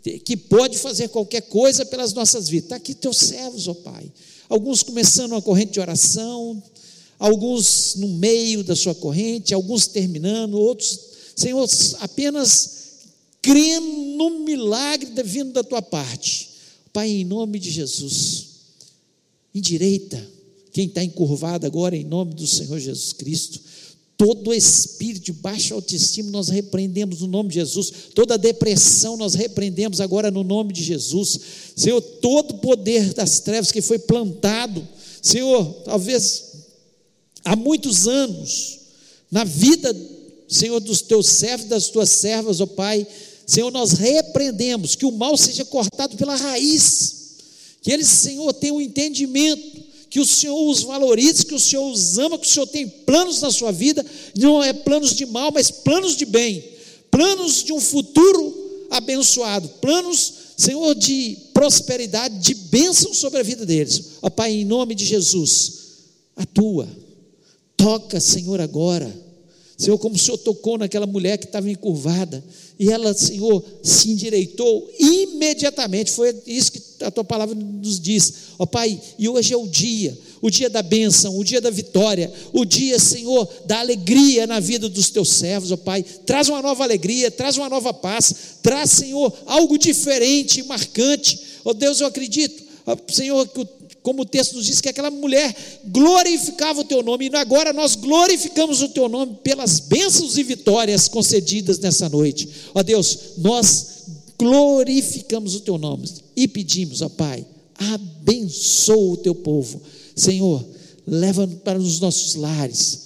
que 0.01 0.35
pode 0.35 0.77
fazer 0.77 1.09
qualquer 1.09 1.41
coisa 1.41 1.85
pelas 1.85 2.13
nossas 2.13 2.49
vidas. 2.49 2.65
Está 2.65 2.75
aqui 2.77 2.93
teus 2.93 3.17
servos, 3.17 3.67
ó 3.67 3.73
Pai. 3.73 4.11
Alguns 4.49 4.83
começando 4.83 5.31
uma 5.31 5.41
corrente 5.41 5.73
de 5.73 5.79
oração, 5.79 6.61
alguns 7.17 7.95
no 7.95 8.07
meio 8.07 8.63
da 8.63 8.75
sua 8.75 8.95
corrente, 8.95 9.53
alguns 9.53 9.87
terminando, 9.87 10.55
outros, 10.55 10.99
Senhor, 11.35 11.67
apenas 11.99 12.81
crendo 13.41 13.87
no 13.87 14.39
milagre 14.39 15.09
vindo 15.23 15.53
da 15.53 15.63
tua 15.63 15.81
parte. 15.81 16.49
Pai, 16.91 17.09
em 17.09 17.23
nome 17.23 17.59
de 17.59 17.71
Jesus, 17.71 18.47
endireita 19.53 20.21
quem 20.71 20.87
está 20.87 21.03
encurvado 21.03 21.65
agora, 21.65 21.95
em 21.95 22.03
nome 22.03 22.33
do 22.33 22.47
Senhor 22.47 22.79
Jesus 22.79 23.13
Cristo. 23.13 23.59
Todo 24.23 24.53
espírito 24.53 25.25
de 25.25 25.33
baixa 25.33 25.73
autoestima 25.73 26.29
nós 26.29 26.47
repreendemos 26.47 27.21
no 27.21 27.27
nome 27.27 27.49
de 27.49 27.55
Jesus. 27.55 27.91
Toda 28.13 28.37
depressão 28.37 29.17
nós 29.17 29.33
repreendemos 29.33 29.99
agora 29.99 30.29
no 30.29 30.43
nome 30.43 30.71
de 30.71 30.83
Jesus. 30.83 31.39
Senhor, 31.75 31.99
todo 31.99 32.59
poder 32.59 33.15
das 33.15 33.39
trevas 33.39 33.71
que 33.71 33.81
foi 33.81 33.97
plantado, 33.97 34.87
Senhor, 35.23 35.65
talvez 35.85 36.51
há 37.43 37.55
muitos 37.55 38.07
anos, 38.07 38.81
na 39.31 39.43
vida, 39.43 39.91
Senhor, 40.47 40.79
dos 40.79 41.01
teus 41.01 41.25
servos 41.25 41.65
das 41.65 41.89
tuas 41.89 42.09
servas, 42.09 42.61
ó 42.61 42.67
Pai, 42.67 43.07
Senhor, 43.47 43.71
nós 43.71 43.93
repreendemos 43.93 44.93
que 44.93 45.07
o 45.07 45.11
mal 45.11 45.35
seja 45.35 45.65
cortado 45.65 46.15
pela 46.15 46.35
raiz, 46.35 47.37
que 47.81 47.91
eles, 47.91 48.05
Senhor, 48.05 48.53
tenham 48.53 48.75
um 48.75 48.81
entendimento 48.81 49.80
que 50.11 50.19
o 50.19 50.25
Senhor 50.25 50.69
os 50.69 50.83
valorize, 50.83 51.45
que 51.45 51.55
o 51.55 51.59
Senhor 51.59 51.89
os 51.89 52.19
ama, 52.19 52.37
que 52.37 52.45
o 52.45 52.49
Senhor 52.49 52.67
tem 52.67 52.85
planos 52.85 53.39
na 53.39 53.49
sua 53.49 53.71
vida, 53.71 54.05
não 54.37 54.61
é 54.61 54.73
planos 54.73 55.15
de 55.15 55.25
mal, 55.25 55.53
mas 55.53 55.71
planos 55.71 56.17
de 56.17 56.25
bem, 56.25 56.61
planos 57.09 57.63
de 57.63 57.71
um 57.71 57.79
futuro 57.79 58.87
abençoado, 58.91 59.69
planos, 59.79 60.33
Senhor, 60.57 60.93
de 60.95 61.37
prosperidade, 61.53 62.39
de 62.39 62.53
bênção 62.53 63.13
sobre 63.13 63.39
a 63.39 63.43
vida 63.43 63.65
deles. 63.65 64.17
Ó 64.21 64.29
Pai, 64.29 64.51
em 64.51 64.65
nome 64.65 64.95
de 64.95 65.05
Jesus, 65.05 65.73
atua, 66.35 66.89
toca, 67.77 68.19
Senhor, 68.19 68.59
agora. 68.59 69.09
Senhor, 69.77 69.97
como 69.97 70.15
o 70.15 70.19
Senhor 70.19 70.37
tocou 70.37 70.77
naquela 70.77 71.07
mulher 71.07 71.37
que 71.37 71.45
estava 71.45 71.71
encurvada, 71.71 72.43
e 72.81 72.91
ela, 72.91 73.13
Senhor, 73.13 73.63
se 73.83 74.09
endireitou 74.09 74.91
imediatamente. 74.97 76.09
Foi 76.09 76.35
isso 76.47 76.71
que 76.71 76.81
a 77.03 77.11
tua 77.11 77.23
palavra 77.23 77.53
nos 77.53 77.99
diz. 77.99 78.33
Ó 78.57 78.65
Pai, 78.65 78.99
e 79.19 79.29
hoje 79.29 79.53
é 79.53 79.57
o 79.57 79.67
dia, 79.67 80.17
o 80.41 80.49
dia 80.49 80.67
da 80.67 80.81
bênção, 80.81 81.37
o 81.37 81.43
dia 81.43 81.61
da 81.61 81.69
vitória, 81.69 82.33
o 82.51 82.65
dia, 82.65 82.97
Senhor, 82.97 83.47
da 83.67 83.81
alegria 83.81 84.47
na 84.47 84.59
vida 84.59 84.89
dos 84.89 85.11
teus 85.11 85.29
servos, 85.29 85.71
ó 85.71 85.77
Pai. 85.77 86.01
Traz 86.25 86.49
uma 86.49 86.59
nova 86.59 86.83
alegria, 86.83 87.29
traz 87.29 87.55
uma 87.55 87.69
nova 87.69 87.93
paz, 87.93 88.33
traz, 88.63 88.89
Senhor, 88.89 89.31
algo 89.45 89.77
diferente, 89.77 90.63
marcante. 90.63 91.39
Ó 91.63 91.73
Deus, 91.73 92.01
eu 92.01 92.07
acredito, 92.07 92.63
Senhor, 93.11 93.47
que 93.47 93.59
o 93.59 93.65
como 94.03 94.23
o 94.23 94.25
texto 94.25 94.55
nos 94.55 94.65
diz 94.65 94.81
que 94.81 94.89
aquela 94.89 95.11
mulher 95.11 95.55
glorificava 95.85 96.81
o 96.81 96.83
teu 96.83 97.03
nome, 97.03 97.29
e 97.29 97.35
agora 97.35 97.71
nós 97.71 97.95
glorificamos 97.95 98.81
o 98.81 98.89
teu 98.89 99.07
nome 99.07 99.37
pelas 99.43 99.79
bênçãos 99.79 100.37
e 100.37 100.43
vitórias 100.43 101.07
concedidas 101.07 101.79
nessa 101.79 102.09
noite. 102.09 102.49
Ó 102.73 102.81
Deus, 102.81 103.17
nós 103.37 103.87
glorificamos 104.39 105.55
o 105.55 105.59
teu 105.59 105.77
nome 105.77 106.09
e 106.35 106.47
pedimos, 106.47 107.01
ó 107.01 107.09
Pai, 107.09 107.45
abençoa 107.77 109.13
o 109.13 109.17
teu 109.17 109.35
povo. 109.35 109.81
Senhor, 110.15 110.65
leva 111.05 111.47
para 111.47 111.79
os 111.79 111.99
nossos 111.99 112.35
lares, 112.35 112.99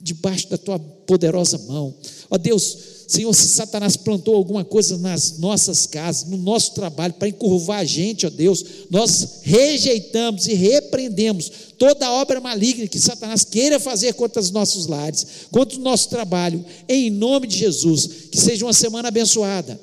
debaixo 0.00 0.48
da 0.48 0.58
tua 0.58 0.78
poderosa 0.78 1.58
mão. 1.58 1.94
Ó 2.28 2.36
Deus, 2.36 2.76
Senhor, 3.10 3.34
se 3.34 3.48
Satanás 3.48 3.96
plantou 3.96 4.36
alguma 4.36 4.64
coisa 4.64 4.96
nas 4.96 5.36
nossas 5.38 5.84
casas, 5.84 6.30
no 6.30 6.36
nosso 6.36 6.74
trabalho, 6.74 7.12
para 7.14 7.26
encurvar 7.26 7.80
a 7.80 7.84
gente, 7.84 8.24
ó 8.24 8.30
Deus, 8.30 8.64
nós 8.88 9.40
rejeitamos 9.42 10.46
e 10.46 10.54
repreendemos 10.54 11.50
toda 11.76 12.08
obra 12.12 12.40
maligna 12.40 12.86
que 12.86 13.00
Satanás 13.00 13.42
queira 13.42 13.80
fazer 13.80 14.14
contra 14.14 14.40
os 14.40 14.52
nossos 14.52 14.86
lares, 14.86 15.26
contra 15.50 15.76
o 15.76 15.82
nosso 15.82 16.08
trabalho, 16.08 16.64
em 16.88 17.10
nome 17.10 17.48
de 17.48 17.58
Jesus. 17.58 18.08
Que 18.30 18.38
seja 18.38 18.64
uma 18.64 18.72
semana 18.72 19.08
abençoada, 19.08 19.80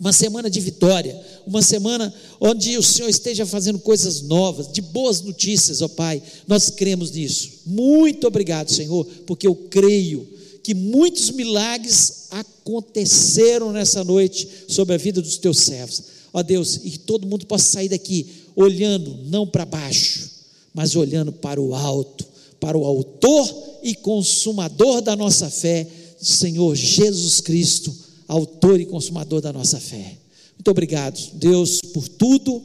uma 0.00 0.12
semana 0.12 0.50
de 0.50 0.58
vitória, 0.58 1.16
uma 1.46 1.62
semana 1.62 2.12
onde 2.40 2.76
o 2.76 2.82
Senhor 2.82 3.08
esteja 3.08 3.46
fazendo 3.46 3.78
coisas 3.78 4.22
novas, 4.22 4.72
de 4.72 4.82
boas 4.82 5.20
notícias, 5.20 5.82
ó 5.82 5.86
Pai. 5.86 6.20
Nós 6.48 6.68
cremos 6.68 7.12
nisso. 7.12 7.60
Muito 7.64 8.26
obrigado, 8.26 8.72
Senhor, 8.72 9.06
porque 9.24 9.46
eu 9.46 9.54
creio 9.54 10.39
que 10.62 10.74
muitos 10.74 11.30
milagres 11.30 12.28
aconteceram 12.30 13.72
nessa 13.72 14.04
noite 14.04 14.48
sobre 14.68 14.94
a 14.94 14.98
vida 14.98 15.20
dos 15.20 15.38
teus 15.38 15.58
servos. 15.58 16.02
Ó 16.32 16.42
Deus, 16.42 16.80
e 16.84 16.90
que 16.90 16.98
todo 16.98 17.26
mundo 17.26 17.46
possa 17.46 17.70
sair 17.70 17.88
daqui 17.88 18.26
olhando 18.54 19.18
não 19.24 19.46
para 19.46 19.64
baixo, 19.64 20.30
mas 20.72 20.94
olhando 20.94 21.32
para 21.32 21.60
o 21.60 21.74
alto, 21.74 22.24
para 22.60 22.76
o 22.78 22.84
autor 22.84 23.78
e 23.82 23.94
consumador 23.94 25.00
da 25.00 25.16
nossa 25.16 25.50
fé, 25.50 25.86
Senhor 26.20 26.76
Jesus 26.76 27.40
Cristo, 27.40 27.94
autor 28.28 28.80
e 28.80 28.86
consumador 28.86 29.40
da 29.40 29.52
nossa 29.52 29.80
fé. 29.80 30.18
Muito 30.54 30.70
obrigado, 30.70 31.18
Deus, 31.34 31.80
por 31.92 32.06
tudo. 32.06 32.62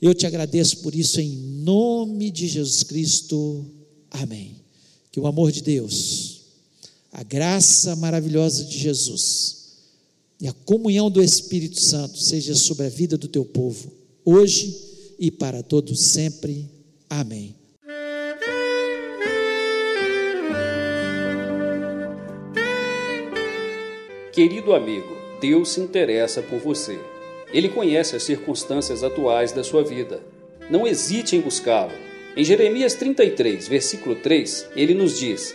Eu 0.00 0.14
te 0.14 0.26
agradeço 0.26 0.78
por 0.78 0.94
isso 0.94 1.20
em 1.20 1.28
nome 1.28 2.30
de 2.30 2.46
Jesus 2.46 2.82
Cristo. 2.84 3.66
Amém. 4.10 4.56
Que 5.10 5.20
o 5.20 5.26
amor 5.26 5.52
de 5.52 5.60
Deus 5.60 6.31
a 7.12 7.22
graça 7.22 7.94
maravilhosa 7.94 8.64
de 8.64 8.78
Jesus 8.78 9.62
e 10.40 10.48
a 10.48 10.52
comunhão 10.52 11.10
do 11.10 11.22
Espírito 11.22 11.78
Santo 11.78 12.18
seja 12.18 12.54
sobre 12.54 12.86
a 12.86 12.88
vida 12.88 13.18
do 13.18 13.28
teu 13.28 13.44
povo, 13.44 13.92
hoje 14.24 14.74
e 15.18 15.30
para 15.30 15.62
todos 15.62 16.00
sempre. 16.00 16.68
Amém. 17.08 17.54
Querido 24.32 24.72
amigo, 24.72 25.14
Deus 25.40 25.68
se 25.68 25.80
interessa 25.80 26.40
por 26.40 26.58
você. 26.58 26.98
Ele 27.52 27.68
conhece 27.68 28.16
as 28.16 28.22
circunstâncias 28.22 29.04
atuais 29.04 29.52
da 29.52 29.62
sua 29.62 29.84
vida. 29.84 30.22
Não 30.70 30.86
hesite 30.86 31.36
em 31.36 31.40
buscá-lo. 31.42 31.92
Em 32.34 32.42
Jeremias 32.42 32.94
33, 32.94 33.68
versículo 33.68 34.16
3, 34.16 34.68
ele 34.74 34.94
nos 34.94 35.18
diz: 35.18 35.54